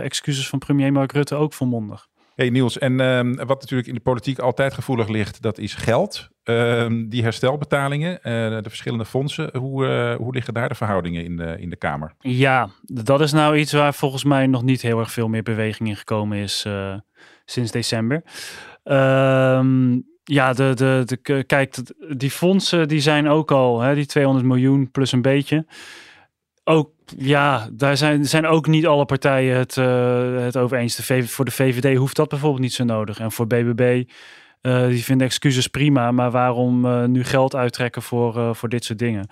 excuses 0.00 0.48
van 0.48 0.58
premier 0.58 0.92
Mark 0.92 1.12
Rutte 1.12 1.34
ook 1.34 1.52
volmondig. 1.52 2.08
Hey 2.38 2.50
Niels, 2.50 2.78
en 2.78 2.92
uh, 2.92 3.44
wat 3.46 3.60
natuurlijk 3.60 3.88
in 3.88 3.94
de 3.94 4.00
politiek 4.00 4.38
altijd 4.38 4.74
gevoelig 4.74 5.08
ligt, 5.08 5.42
dat 5.42 5.58
is 5.58 5.74
geld. 5.74 6.28
Uh, 6.44 6.86
die 7.08 7.22
herstelbetalingen, 7.22 8.12
uh, 8.12 8.22
de 8.22 8.68
verschillende 8.68 9.04
fondsen, 9.04 9.56
hoe, 9.56 9.86
uh, 9.86 10.14
hoe 10.16 10.34
liggen 10.34 10.54
daar 10.54 10.68
de 10.68 10.74
verhoudingen 10.74 11.24
in 11.24 11.36
de, 11.36 11.56
in 11.60 11.70
de 11.70 11.76
Kamer? 11.76 12.14
Ja, 12.18 12.68
dat 12.82 13.20
is 13.20 13.32
nou 13.32 13.56
iets 13.56 13.72
waar 13.72 13.94
volgens 13.94 14.24
mij 14.24 14.46
nog 14.46 14.62
niet 14.62 14.82
heel 14.82 14.98
erg 14.98 15.10
veel 15.10 15.28
meer 15.28 15.42
beweging 15.42 15.88
in 15.88 15.96
gekomen 15.96 16.38
is 16.38 16.64
eh, 16.66 16.94
sinds 17.44 17.70
december. 17.70 18.22
Ehm, 18.84 19.98
ja, 20.24 20.52
de, 20.52 20.72
de, 20.74 21.02
de, 21.04 21.44
kijk, 21.44 21.76
die 22.16 22.30
fondsen 22.30 22.88
die 22.88 23.00
zijn 23.00 23.28
ook 23.28 23.50
al, 23.50 23.80
hè, 23.80 23.94
die 23.94 24.06
200 24.06 24.46
miljoen 24.46 24.90
plus 24.90 25.12
een 25.12 25.22
beetje 25.22 25.66
ook, 26.64 26.90
ja, 27.16 27.68
daar 27.72 27.96
zijn, 27.96 28.24
zijn 28.24 28.46
ook 28.46 28.66
niet 28.66 28.86
alle 28.86 29.04
partijen 29.04 29.56
het, 29.56 29.76
uh, 29.76 30.40
het 30.40 30.56
over 30.56 30.78
eens. 30.78 30.96
De 30.96 31.26
voor 31.26 31.44
de 31.44 31.50
VVD 31.50 31.96
hoeft 31.96 32.16
dat 32.16 32.28
bijvoorbeeld 32.28 32.62
niet 32.62 32.72
zo 32.72 32.84
nodig. 32.84 33.18
En 33.18 33.32
voor 33.32 33.46
BBB, 33.46 34.04
eh, 34.60 34.86
die 34.86 35.04
vinden 35.04 35.26
excuses 35.26 35.66
prima, 35.66 36.12
maar 36.12 36.30
waarom 36.30 36.84
uh, 36.84 37.04
nu 37.04 37.24
geld 37.24 37.54
uittrekken 37.54 38.02
voor, 38.02 38.56
voor 38.56 38.68
dit 38.68 38.84
soort 38.84 38.98
dingen? 38.98 39.28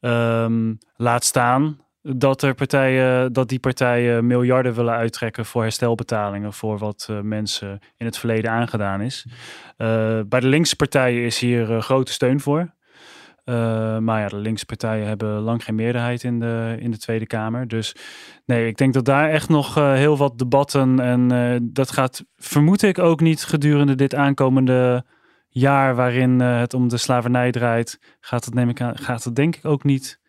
Um, 0.00 0.78
laat 0.96 1.24
staan 1.24 1.80
dat, 2.02 2.42
er 2.42 2.54
partijen, 2.54 3.32
dat 3.32 3.48
die 3.48 3.60
partijen 3.60 4.26
miljarden 4.26 4.74
willen 4.74 4.94
uittrekken 4.94 5.44
voor 5.44 5.62
herstelbetalingen 5.62 6.52
voor 6.52 6.78
wat 6.78 7.08
mensen 7.22 7.78
in 7.96 8.06
het 8.06 8.18
verleden 8.18 8.50
aangedaan 8.50 9.00
is. 9.00 9.26
bij 10.26 10.40
de 10.40 10.46
linkse 10.46 10.76
partijen 10.76 11.24
is 11.24 11.38
hier 11.38 11.82
grote 11.82 12.12
steun 12.12 12.40
voor. 12.40 12.72
Uh, 13.44 13.98
maar 13.98 14.20
ja, 14.20 14.28
de 14.28 14.36
linkse 14.36 14.66
partijen 14.66 15.06
hebben 15.06 15.40
lang 15.40 15.64
geen 15.64 15.74
meerderheid 15.74 16.22
in 16.22 16.40
de, 16.40 16.76
in 16.78 16.90
de 16.90 16.98
Tweede 16.98 17.26
Kamer. 17.26 17.68
Dus 17.68 17.94
nee, 18.44 18.66
ik 18.66 18.76
denk 18.76 18.94
dat 18.94 19.04
daar 19.04 19.30
echt 19.30 19.48
nog 19.48 19.78
uh, 19.78 19.92
heel 19.92 20.16
wat 20.16 20.38
debatten. 20.38 21.00
En 21.00 21.32
uh, 21.32 21.56
dat 21.62 21.90
gaat, 21.90 22.24
vermoed 22.36 22.82
ik, 22.82 22.98
ook 22.98 23.20
niet 23.20 23.44
gedurende 23.44 23.94
dit 23.94 24.14
aankomende 24.14 25.04
jaar 25.48 25.94
waarin 25.94 26.40
het 26.40 26.74
om 26.74 26.88
de 26.88 26.96
slavernij 26.96 27.50
draait. 27.50 27.98
Gaat 28.20 28.44
het, 28.44 28.54
neem 28.54 28.68
ik 28.68 28.80
aan, 28.80 28.98
gaat 28.98 29.24
het 29.24 29.36
denk 29.36 29.56
ik 29.56 29.64
ook 29.64 29.84
niet 29.84 30.20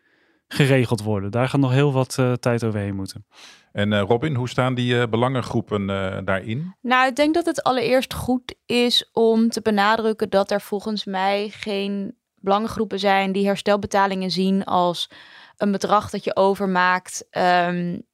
geregeld 0.47 1.02
worden. 1.02 1.32
Daar 1.32 1.49
gaat 1.49 1.62
nog 1.62 1.71
heel 1.71 1.93
wat 1.93 2.17
tijd 2.39 2.63
overheen 2.63 2.95
moeten. 2.95 3.26
En 3.71 3.99
Robin, 3.99 4.36
hoe 4.36 4.49
staan 4.49 4.73
die 4.73 5.08
belangengroepen 5.08 5.88
daarin? 6.26 6.76
Nou, 6.82 7.08
ik 7.08 7.15
denk 7.15 7.34
dat 7.34 7.45
het 7.45 7.63
allereerst 7.63 8.13
goed 8.13 8.56
is 8.65 9.10
om 9.12 9.49
te 9.49 9.62
benadrukken 9.62 10.30
dat 10.30 10.52
er 10.52 10.62
volgens 10.62 11.06
mij 11.06 11.49
geen 11.49 12.21
belangengroepen 12.43 12.99
zijn 12.99 13.32
die 13.32 13.45
herstelbetalingen 13.45 14.32
zien 14.32 14.63
als 14.63 15.10
een 15.58 15.71
bedrag 15.71 16.10
dat 16.10 16.23
je 16.23 16.36
overmaakt, 16.36 17.27
um, 17.32 18.08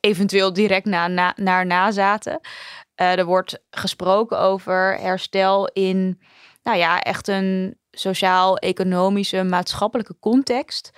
eventueel 0.00 0.52
direct 0.52 0.86
na, 0.86 1.06
na, 1.08 1.32
naar 1.36 1.66
nazaten. 1.66 2.40
Uh, 2.96 3.18
er 3.18 3.24
wordt 3.24 3.58
gesproken 3.70 4.38
over 4.38 4.98
herstel 5.00 5.68
in, 5.68 6.20
nou 6.62 6.78
ja, 6.78 7.00
echt 7.00 7.28
een 7.28 7.78
sociaal-economische, 7.90 9.42
maatschappelijke 9.42 10.16
context. 10.20 10.90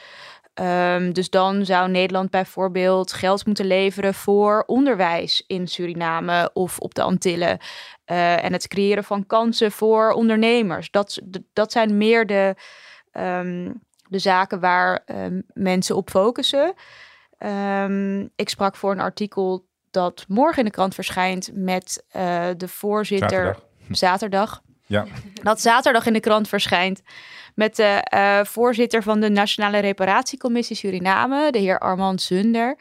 Um, 0.60 1.12
dus 1.12 1.30
dan 1.30 1.64
zou 1.64 1.90
Nederland 1.90 2.30
bijvoorbeeld 2.30 3.12
geld 3.12 3.46
moeten 3.46 3.66
leveren 3.66 4.14
voor 4.14 4.62
onderwijs 4.66 5.44
in 5.46 5.68
Suriname 5.68 6.50
of 6.52 6.78
op 6.78 6.94
de 6.94 7.02
Antillen. 7.02 7.58
Uh, 8.06 8.44
en 8.44 8.52
het 8.52 8.68
creëren 8.68 9.04
van 9.04 9.26
kansen 9.26 9.72
voor 9.72 10.10
ondernemers. 10.10 10.90
Dat, 10.90 11.20
dat 11.52 11.72
zijn 11.72 11.96
meer 11.96 12.26
de, 12.26 12.54
um, 13.12 13.82
de 14.08 14.18
zaken 14.18 14.60
waar 14.60 15.02
um, 15.06 15.42
mensen 15.52 15.96
op 15.96 16.10
focussen. 16.10 16.74
ik 18.36 18.48
sprak 18.48 18.76
voor 18.76 18.92
een 18.92 19.00
artikel 19.00 19.66
dat 19.90 20.24
morgen 20.28 20.58
in 20.58 20.64
de 20.64 20.70
krant 20.70 20.94
verschijnt 20.94 21.50
met 21.52 22.04
uh, 22.16 22.46
de 22.56 22.68
voorzitter. 22.68 23.28
Zaterdag. 23.28 23.62
Zaterdag. 23.90 24.62
Ja. 24.86 25.04
Dat 25.42 25.60
zaterdag 25.60 26.06
in 26.06 26.12
de 26.12 26.20
krant 26.20 26.48
verschijnt 26.48 27.02
met 27.54 27.76
de 27.76 28.06
uh, 28.14 28.44
voorzitter 28.44 29.02
van 29.02 29.20
de 29.20 29.30
Nationale 29.30 29.78
Reparatiecommissie 29.78 30.76
Suriname, 30.76 31.50
de 31.50 31.58
heer 31.58 31.78
Armand 31.78 32.22
Zunder. 32.22 32.78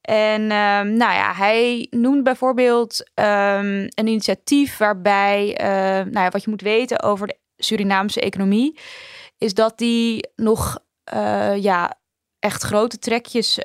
En 0.00 0.40
um, 0.40 0.96
nou 0.96 1.12
ja, 1.12 1.32
hij 1.34 1.86
noemt 1.90 2.22
bijvoorbeeld 2.22 3.10
um, 3.14 3.24
een 3.24 4.06
initiatief 4.06 4.76
waarbij, 4.76 5.58
uh, 5.60 5.66
nou 6.12 6.24
ja, 6.24 6.28
wat 6.28 6.44
je 6.44 6.50
moet 6.50 6.62
weten 6.62 7.02
over 7.02 7.26
de 7.26 7.38
Surinaamse 7.56 8.20
economie, 8.20 8.78
is 9.38 9.54
dat 9.54 9.78
die 9.78 10.28
nog 10.36 10.78
uh, 11.14 11.56
ja, 11.56 11.98
echt 12.38 12.62
grote 12.62 12.98
trekjes 12.98 13.58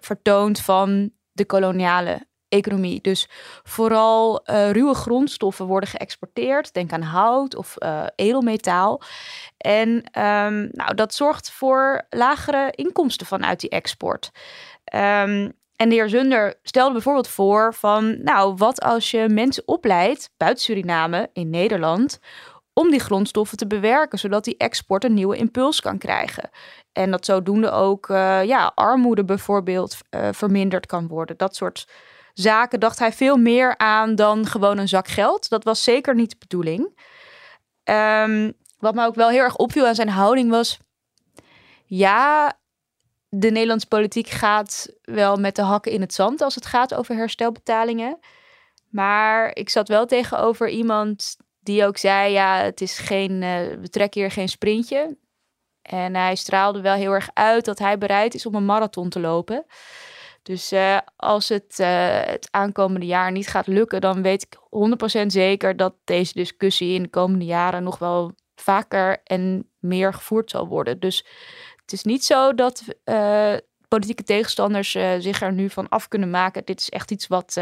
vertoont 0.00 0.60
van 0.60 1.10
de 1.32 1.44
koloniale 1.46 2.27
economie. 2.48 3.00
Dus 3.00 3.28
vooral 3.62 4.42
uh, 4.44 4.70
ruwe 4.70 4.94
grondstoffen 4.94 5.66
worden 5.66 5.88
geëxporteerd. 5.88 6.74
Denk 6.74 6.92
aan 6.92 7.02
hout 7.02 7.56
of 7.56 7.74
uh, 7.78 8.02
edelmetaal. 8.16 9.02
En 9.56 9.88
um, 9.88 10.68
nou, 10.72 10.94
dat 10.94 11.14
zorgt 11.14 11.50
voor 11.50 12.06
lagere 12.10 12.70
inkomsten 12.70 13.26
vanuit 13.26 13.60
die 13.60 13.70
export. 13.70 14.30
Um, 14.94 15.56
en 15.76 15.88
de 15.88 15.94
heer 15.94 16.08
Zunder 16.08 16.58
stelde 16.62 16.92
bijvoorbeeld 16.92 17.28
voor 17.28 17.74
van, 17.74 18.22
nou, 18.22 18.54
wat 18.56 18.82
als 18.82 19.10
je 19.10 19.28
mensen 19.28 19.62
opleidt 19.66 20.30
buiten 20.36 20.64
Suriname 20.64 21.30
in 21.32 21.50
Nederland 21.50 22.20
om 22.72 22.90
die 22.90 23.00
grondstoffen 23.00 23.58
te 23.58 23.66
bewerken, 23.66 24.18
zodat 24.18 24.44
die 24.44 24.56
export 24.56 25.04
een 25.04 25.14
nieuwe 25.14 25.36
impuls 25.36 25.80
kan 25.80 25.98
krijgen. 25.98 26.50
En 26.92 27.10
dat 27.10 27.24
zodoende 27.24 27.70
ook 27.70 28.08
uh, 28.08 28.44
ja, 28.44 28.72
armoede 28.74 29.24
bijvoorbeeld 29.24 29.96
verminderd 30.30 30.86
kan 30.86 31.06
worden. 31.06 31.36
Dat 31.36 31.56
soort 31.56 31.88
zaken 32.40 32.80
dacht 32.80 32.98
hij 32.98 33.12
veel 33.12 33.36
meer 33.36 33.76
aan 33.76 34.14
dan 34.14 34.46
gewoon 34.46 34.78
een 34.78 34.88
zak 34.88 35.08
geld. 35.08 35.48
Dat 35.48 35.64
was 35.64 35.82
zeker 35.82 36.14
niet 36.14 36.30
de 36.30 36.36
bedoeling. 36.38 37.00
Um, 37.84 38.52
wat 38.78 38.94
me 38.94 39.06
ook 39.06 39.14
wel 39.14 39.28
heel 39.28 39.42
erg 39.42 39.56
opviel 39.56 39.86
aan 39.86 39.94
zijn 39.94 40.08
houding 40.08 40.50
was... 40.50 40.78
Ja, 41.90 42.58
de 43.28 43.50
Nederlandse 43.50 43.88
politiek 43.88 44.28
gaat 44.28 44.88
wel 45.02 45.36
met 45.36 45.56
de 45.56 45.62
hakken 45.62 45.92
in 45.92 46.00
het 46.00 46.14
zand 46.14 46.40
als 46.40 46.54
het 46.54 46.66
gaat 46.66 46.94
over 46.94 47.14
herstelbetalingen. 47.14 48.18
Maar 48.88 49.50
ik 49.56 49.68
zat 49.68 49.88
wel 49.88 50.06
tegenover 50.06 50.68
iemand 50.68 51.36
die 51.60 51.84
ook 51.84 51.96
zei: 51.96 52.32
ja, 52.32 52.56
het 52.56 52.80
is 52.80 52.98
geen, 52.98 53.30
uh, 53.30 53.40
we 53.80 53.88
trekken 53.90 54.20
hier 54.20 54.30
geen 54.30 54.48
sprintje. 54.48 55.16
En 55.82 56.14
hij 56.14 56.34
straalde 56.34 56.80
wel 56.80 56.94
heel 56.94 57.12
erg 57.12 57.30
uit 57.32 57.64
dat 57.64 57.78
hij 57.78 57.98
bereid 57.98 58.34
is 58.34 58.46
om 58.46 58.54
een 58.54 58.64
marathon 58.64 59.08
te 59.08 59.20
lopen. 59.20 59.64
Dus 60.42 60.72
uh, 60.72 60.98
als 61.16 61.48
het 61.48 61.78
uh, 61.80 62.20
het 62.20 62.48
aankomende 62.50 63.06
jaar 63.06 63.32
niet 63.32 63.48
gaat 63.48 63.66
lukken, 63.66 64.00
dan 64.00 64.22
weet 64.22 64.42
ik 64.42 64.56
100% 65.22 65.26
zeker 65.26 65.76
dat 65.76 65.94
deze 66.04 66.32
discussie 66.32 66.94
in 66.94 67.02
de 67.02 67.08
komende 67.08 67.44
jaren 67.44 67.82
nog 67.82 67.98
wel 67.98 68.32
vaker 68.54 69.20
en 69.24 69.70
meer 69.78 70.14
gevoerd 70.14 70.50
zal 70.50 70.68
worden. 70.68 71.00
Dus 71.00 71.26
het 71.76 71.92
is 71.92 72.02
niet 72.02 72.24
zo 72.24 72.54
dat 72.54 72.84
uh, 73.04 73.54
politieke 73.88 74.22
tegenstanders 74.22 74.90
zich 75.18 75.42
er 75.42 75.52
nu 75.52 75.70
van 75.70 75.88
af 75.88 76.08
kunnen 76.08 76.30
maken. 76.30 76.64
Dit 76.64 76.80
is 76.80 76.90
echt 76.90 77.10
iets 77.10 77.26
wat 77.26 77.60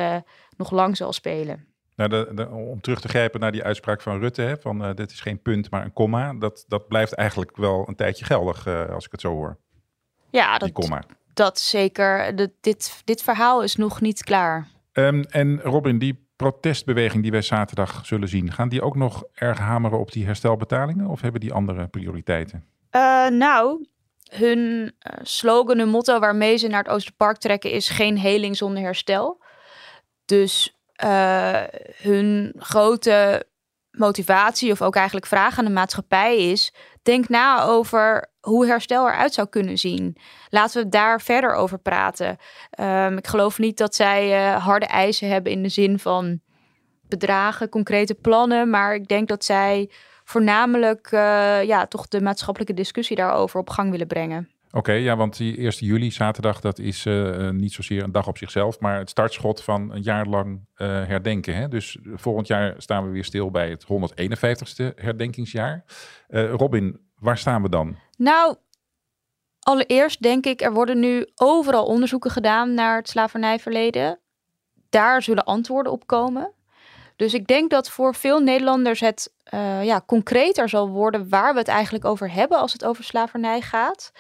nog 0.57 0.71
lang 0.71 0.97
zal 0.97 1.12
spelen. 1.12 1.67
Nou, 1.97 2.11
de, 2.11 2.31
de, 2.35 2.49
om 2.49 2.81
terug 2.81 3.01
te 3.01 3.09
grijpen 3.09 3.41
naar 3.41 3.53
die 3.53 3.62
uitspraak 3.62 4.01
van 4.01 4.19
Rutte, 4.19 4.43
hè, 4.43 4.57
van 4.57 4.95
dit 4.95 5.11
is 5.11 5.21
geen 5.21 5.43
punt, 5.43 5.71
maar 5.71 5.85
een 5.85 5.93
komma. 5.93 6.35
Dat, 6.35 6.65
dat 6.69 6.89
blijft 6.89 7.12
eigenlijk 7.12 7.57
wel 7.57 7.89
een 7.89 7.97
tijdje 7.97 8.25
geldig, 8.25 8.67
als 8.67 9.05
ik 9.05 9.12
het 9.12 9.21
zo 9.21 9.31
hoor. 9.31 9.59
Ja, 10.31 10.59
dat, 10.59 10.73
komma 10.73 11.03
dat 11.37 11.59
zeker. 11.59 12.37
De, 12.37 12.53
dit, 12.61 13.03
dit 13.05 13.22
verhaal 13.22 13.62
is 13.62 13.77
nog 13.77 14.01
niet 14.01 14.25
klaar. 14.25 14.68
Um, 14.92 15.22
en 15.22 15.61
Robin, 15.61 15.99
die 15.99 16.29
protestbeweging 16.37 17.22
die 17.22 17.33
wij 17.33 17.42
zaterdag 17.42 18.07
zullen 18.07 18.29
zien, 18.29 18.53
gaan 18.53 18.68
die 18.68 18.83
ook 18.83 18.96
nog 18.96 19.25
erg 19.35 19.59
hameren 19.59 19.99
op 19.99 20.12
die 20.12 20.25
herstelbetalingen 20.25 21.07
of 21.07 21.20
hebben 21.20 21.40
die 21.40 21.53
andere 21.53 21.87
prioriteiten? 21.87 22.64
Uh, 22.90 23.29
nou, 23.29 23.87
hun 24.31 24.59
uh, 24.59 25.18
slogan, 25.22 25.79
hun 25.79 25.88
motto 25.88 26.18
waarmee 26.18 26.57
ze 26.57 26.68
naar 26.68 26.83
het 26.83 26.92
Oosterpark 26.92 27.37
trekken 27.37 27.70
is 27.70 27.88
geen 27.88 28.18
heling 28.18 28.57
zonder 28.57 28.83
herstel. 28.83 29.42
Dus 30.25 30.77
uh, 31.05 31.62
hun 31.96 32.55
grote 32.59 33.46
motivatie 33.99 34.73
of 34.73 34.83
ook 34.83 34.95
eigenlijk 34.97 35.27
vraag 35.27 35.59
aan 35.59 35.65
de 35.65 35.71
maatschappij 35.71 36.51
is: 36.51 36.75
denk 37.03 37.29
na 37.29 37.63
over 37.63 38.31
hoe 38.41 38.67
herstel 38.67 39.09
eruit 39.09 39.35
zou 39.35 39.49
kunnen 39.49 39.79
zien. 39.79 40.17
Laten 40.49 40.83
we 40.83 40.89
daar 40.89 41.21
verder 41.21 41.55
over 41.55 41.79
praten. 41.79 42.37
Um, 42.81 43.19
ik 43.19 43.27
geloof 43.27 43.59
niet 43.59 43.79
dat 43.79 43.95
zij 43.95 44.53
uh, 44.55 44.65
harde 44.65 44.87
eisen 44.87 45.29
hebben 45.29 45.53
in 45.53 45.63
de 45.63 45.69
zin 45.69 45.99
van 45.99 46.41
bedragen, 47.09 47.69
concrete 47.69 48.15
plannen, 48.15 48.71
maar 48.71 48.95
ik 48.95 49.09
denk 49.09 49.29
dat 49.29 49.45
zij 49.45 49.91
voornamelijk 50.25 51.11
uh, 51.13 51.63
ja, 51.63 51.87
toch 51.87 52.09
de 52.09 52.21
maatschappelijke 52.21 52.75
discussie 52.75 53.17
daarover 53.17 53.61
op 53.61 53.71
gang 53.71 53.91
willen 53.91 54.07
brengen. 54.07 54.56
Oké, 54.77 54.93
ja, 54.93 55.17
want 55.17 55.37
die 55.37 55.57
1 55.57 55.71
juli, 55.71 56.11
zaterdag, 56.11 56.61
dat 56.61 56.79
is 56.79 57.05
uh, 57.05 57.51
niet 57.51 57.73
zozeer 57.73 58.03
een 58.03 58.12
dag 58.12 58.27
op 58.27 58.39
zichzelf, 58.39 58.81
maar 58.81 58.99
het 58.99 59.11
startschot 59.11 59.62
van 59.62 59.93
een 59.93 60.03
jaar 60.03 60.27
lang 60.27 60.61
uh, 60.77 60.87
herdenken. 60.89 61.57
Hè? 61.57 61.69
Dus 61.69 61.99
volgend 62.15 62.47
jaar 62.47 62.75
staan 62.79 63.05
we 63.05 63.11
weer 63.11 63.25
stil 63.25 63.51
bij 63.51 63.71
het 63.71 63.85
151ste 63.85 64.95
herdenkingsjaar. 64.95 65.85
Robin, 66.29 67.01
waar 67.19 67.39
staan 67.39 67.62
we 67.62 67.69
dan? 67.69 67.97
Nou, 68.17 68.57
allereerst 69.61 70.23
denk 70.23 70.47
ik, 70.47 70.62
er 70.62 70.73
worden 70.73 71.01
nu 71.01 71.27
overal 71.35 71.85
onderzoeken 71.85 72.31
gedaan 72.31 72.75
naar 72.75 72.97
het 72.97 73.09
slavernijverleden. 73.09 74.19
Daar 74.89 75.23
zullen 75.23 75.45
antwoorden 75.45 75.93
op 75.93 76.07
komen. 76.07 76.53
Dus 77.17 77.35
ik 77.35 77.47
denk 77.47 77.71
dat 77.71 77.91
voor 77.91 78.15
veel 78.15 78.41
Nederlanders 78.41 79.01
het 79.01 79.35
ja, 79.83 80.03
concreter 80.07 80.69
zal 80.69 80.89
worden 80.89 81.29
waar 81.29 81.53
we 81.53 81.59
het 81.59 81.69
eigenlijk 81.69 82.05
over 82.05 82.33
hebben 82.33 82.59
als 82.59 82.73
het 82.73 82.85
over 82.85 83.05
slavernij 83.05 83.61
gaat. 83.61 84.12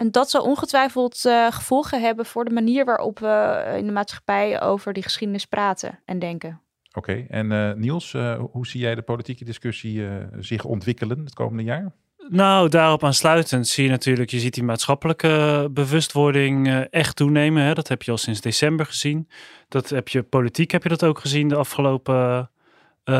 En 0.00 0.10
dat 0.10 0.30
zal 0.30 0.42
ongetwijfeld 0.42 1.24
uh, 1.26 1.46
gevolgen 1.50 2.00
hebben 2.00 2.26
voor 2.26 2.44
de 2.44 2.50
manier 2.50 2.84
waarop 2.84 3.18
we 3.18 3.26
eh, 3.26 3.76
in 3.76 3.86
de 3.86 3.92
maatschappij 3.92 4.62
over 4.62 4.92
die 4.92 5.02
geschiedenis 5.02 5.46
praten 5.46 5.98
en 6.04 6.18
denken. 6.18 6.60
Oké, 6.92 6.98
okay. 7.10 7.26
en 7.28 7.50
uh, 7.50 7.72
Niels, 7.72 8.12
uh, 8.12 8.40
hoe 8.50 8.66
zie 8.66 8.80
jij 8.80 8.94
de 8.94 9.02
politieke 9.02 9.44
discussie 9.44 10.08
zich 10.38 10.64
ontwikkelen 10.64 11.18
het 11.18 11.34
komende 11.34 11.62
jaar? 11.62 11.92
Nou, 12.28 12.68
daarop 12.68 13.04
aansluitend 13.04 13.68
zie 13.68 13.84
je 13.84 13.90
natuurlijk, 13.90 14.30
je 14.30 14.38
ziet 14.38 14.54
die 14.54 14.62
maatschappelijke 14.62 15.68
bewustwording 15.70 16.86
echt 16.90 17.16
toenemen. 17.16 17.62
Hè? 17.62 17.74
Dat 17.74 17.88
heb 17.88 18.02
je 18.02 18.10
al 18.10 18.18
sinds 18.18 18.40
december 18.40 18.86
gezien. 18.86 19.28
Dat 19.68 19.88
heb 19.88 20.08
je 20.08 20.22
politiek 20.22 20.70
heb 20.70 20.82
je 20.82 20.88
dat 20.88 21.04
ook 21.04 21.18
gezien 21.18 21.48
de 21.48 21.56
afgelopen 21.56 22.50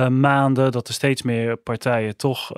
maanden. 0.09 0.73
Dat 0.73 0.89
er 0.89 0.95
steeds 0.95 1.23
meer 1.23 1.57
partijen 1.57 2.17
toch 2.17 2.49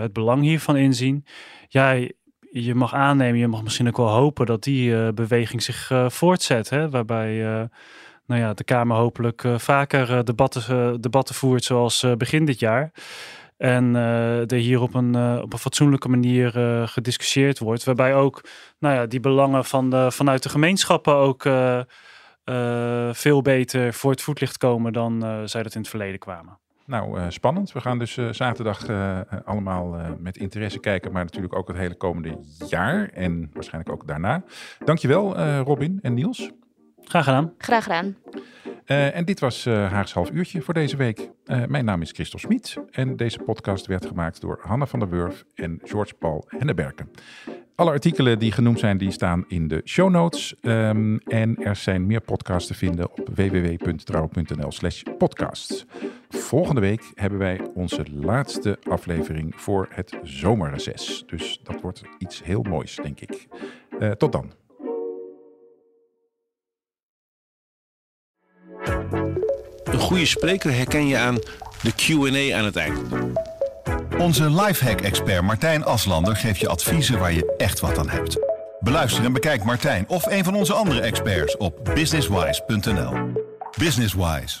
het 0.00 0.12
belang 0.12 0.42
hiervan 0.42 0.76
inzien. 0.76 1.24
Jij 1.68 2.14
je 2.50 2.74
mag 2.74 2.94
aannemen, 2.94 3.38
je 3.38 3.48
mag 3.48 3.62
misschien 3.62 3.88
ook 3.88 3.96
wel 3.96 4.08
hopen 4.08 4.46
dat 4.46 4.62
die 4.62 4.90
uh, 4.90 5.08
beweging 5.08 5.62
zich 5.62 5.90
uh, 5.90 6.08
voortzet. 6.08 6.70
Hè? 6.70 6.90
Waarbij 6.90 7.34
uh, 7.34 7.62
nou 8.26 8.40
ja, 8.40 8.54
de 8.54 8.64
Kamer 8.64 8.96
hopelijk 8.96 9.44
vaker 9.56 10.24
debatten, 10.24 11.00
debatten 11.00 11.34
voert 11.34 11.64
zoals 11.64 12.06
begin 12.16 12.44
dit 12.44 12.58
jaar. 12.58 12.92
En 13.56 13.94
er 13.94 14.52
hier 14.52 14.80
op 14.80 14.94
een, 14.94 15.40
op 15.42 15.52
een 15.52 15.58
fatsoenlijke 15.58 16.08
manier 16.08 16.52
gediscussieerd 16.88 17.58
wordt. 17.58 17.84
Waarbij 17.84 18.14
ook 18.14 18.44
nou 18.78 18.94
ja, 18.94 19.06
die 19.06 19.20
belangen 19.20 19.64
van 19.64 19.90
de, 19.90 20.10
vanuit 20.10 20.42
de 20.42 20.48
gemeenschappen 20.48 21.14
ook 21.14 21.42
veel 23.16 23.42
beter 23.42 23.94
voor 23.94 24.10
het 24.10 24.22
voetlicht 24.22 24.58
komen 24.58 24.92
dan 24.92 25.42
zij 25.44 25.62
dat 25.62 25.74
in 25.74 25.80
het 25.80 25.90
verleden 25.90 26.18
kwamen. 26.18 26.58
Nou, 26.90 27.30
spannend. 27.30 27.72
We 27.72 27.80
gaan 27.80 27.98
dus 27.98 28.18
zaterdag 28.30 28.86
allemaal 29.44 29.96
met 30.18 30.36
interesse 30.36 30.80
kijken, 30.80 31.12
maar 31.12 31.24
natuurlijk 31.24 31.54
ook 31.54 31.68
het 31.68 31.76
hele 31.76 31.94
komende 31.94 32.38
jaar 32.68 33.08
en 33.08 33.50
waarschijnlijk 33.52 33.92
ook 33.92 34.06
daarna. 34.06 34.42
Dankjewel 34.84 35.36
Robin 35.62 35.98
en 36.02 36.14
Niels. 36.14 36.50
Graag 37.04 37.24
gedaan. 37.24 37.52
Graag 37.58 37.82
gedaan. 37.82 38.16
Uh, 38.86 39.16
en 39.16 39.24
dit 39.24 39.40
was 39.40 39.66
uh, 39.66 39.92
Haags 39.92 40.12
half 40.12 40.30
uurtje 40.30 40.60
voor 40.60 40.74
deze 40.74 40.96
week. 40.96 41.30
Uh, 41.46 41.64
mijn 41.66 41.84
naam 41.84 42.02
is 42.02 42.10
Christel 42.10 42.38
Smit 42.38 42.76
en 42.90 43.16
deze 43.16 43.38
podcast 43.38 43.86
werd 43.86 44.06
gemaakt 44.06 44.40
door 44.40 44.60
Hanna 44.62 44.86
van 44.86 44.98
der 44.98 45.08
Wurf 45.08 45.44
en 45.54 45.80
George 45.82 46.14
Paul 46.14 46.44
Henneberken. 46.48 47.10
Alle 47.74 47.90
artikelen 47.90 48.38
die 48.38 48.52
genoemd 48.52 48.78
zijn, 48.78 48.98
die 48.98 49.10
staan 49.10 49.44
in 49.48 49.68
de 49.68 49.80
show 49.84 50.10
notes. 50.10 50.54
Um, 50.62 51.18
en 51.18 51.56
er 51.56 51.76
zijn 51.76 52.06
meer 52.06 52.20
podcasts 52.20 52.68
te 52.68 52.74
vinden 52.74 53.10
op 53.10 53.28
www.trouw.nl 53.34 54.72
slash 54.72 55.02
podcasts. 55.18 55.86
Volgende 56.30 56.80
week 56.80 57.12
hebben 57.14 57.38
wij 57.38 57.60
onze 57.74 58.04
laatste 58.12 58.78
aflevering 58.88 59.54
voor 59.56 59.88
het 59.90 60.18
zomerreces. 60.22 61.24
Dus 61.26 61.60
dat 61.62 61.80
wordt 61.80 62.02
iets 62.18 62.42
heel 62.44 62.62
moois, 62.62 62.96
denk 63.02 63.20
ik. 63.20 63.46
tot 64.16 64.32
dan. 64.32 64.52
Een 69.84 69.98
goede 69.98 70.26
spreker 70.26 70.74
herken 70.74 71.06
je 71.06 71.16
aan 71.16 71.34
de 71.82 71.92
QA 71.94 72.56
aan 72.56 72.64
het 72.64 72.76
eind. 72.76 73.00
Onze 74.18 74.50
lifehack-expert 74.50 75.42
Martijn 75.42 75.84
Aslander 75.84 76.36
geeft 76.36 76.60
je 76.60 76.68
adviezen 76.68 77.18
waar 77.18 77.32
je 77.32 77.54
echt 77.56 77.80
wat 77.80 77.98
aan 77.98 78.08
hebt. 78.08 78.38
Beluister 78.80 79.24
en 79.24 79.32
bekijk 79.32 79.64
Martijn 79.64 80.08
of 80.08 80.26
een 80.26 80.44
van 80.44 80.54
onze 80.54 80.72
andere 80.72 81.00
experts 81.00 81.56
op 81.56 81.90
businesswise.nl. 81.94 83.12
Businesswise, 83.78 84.60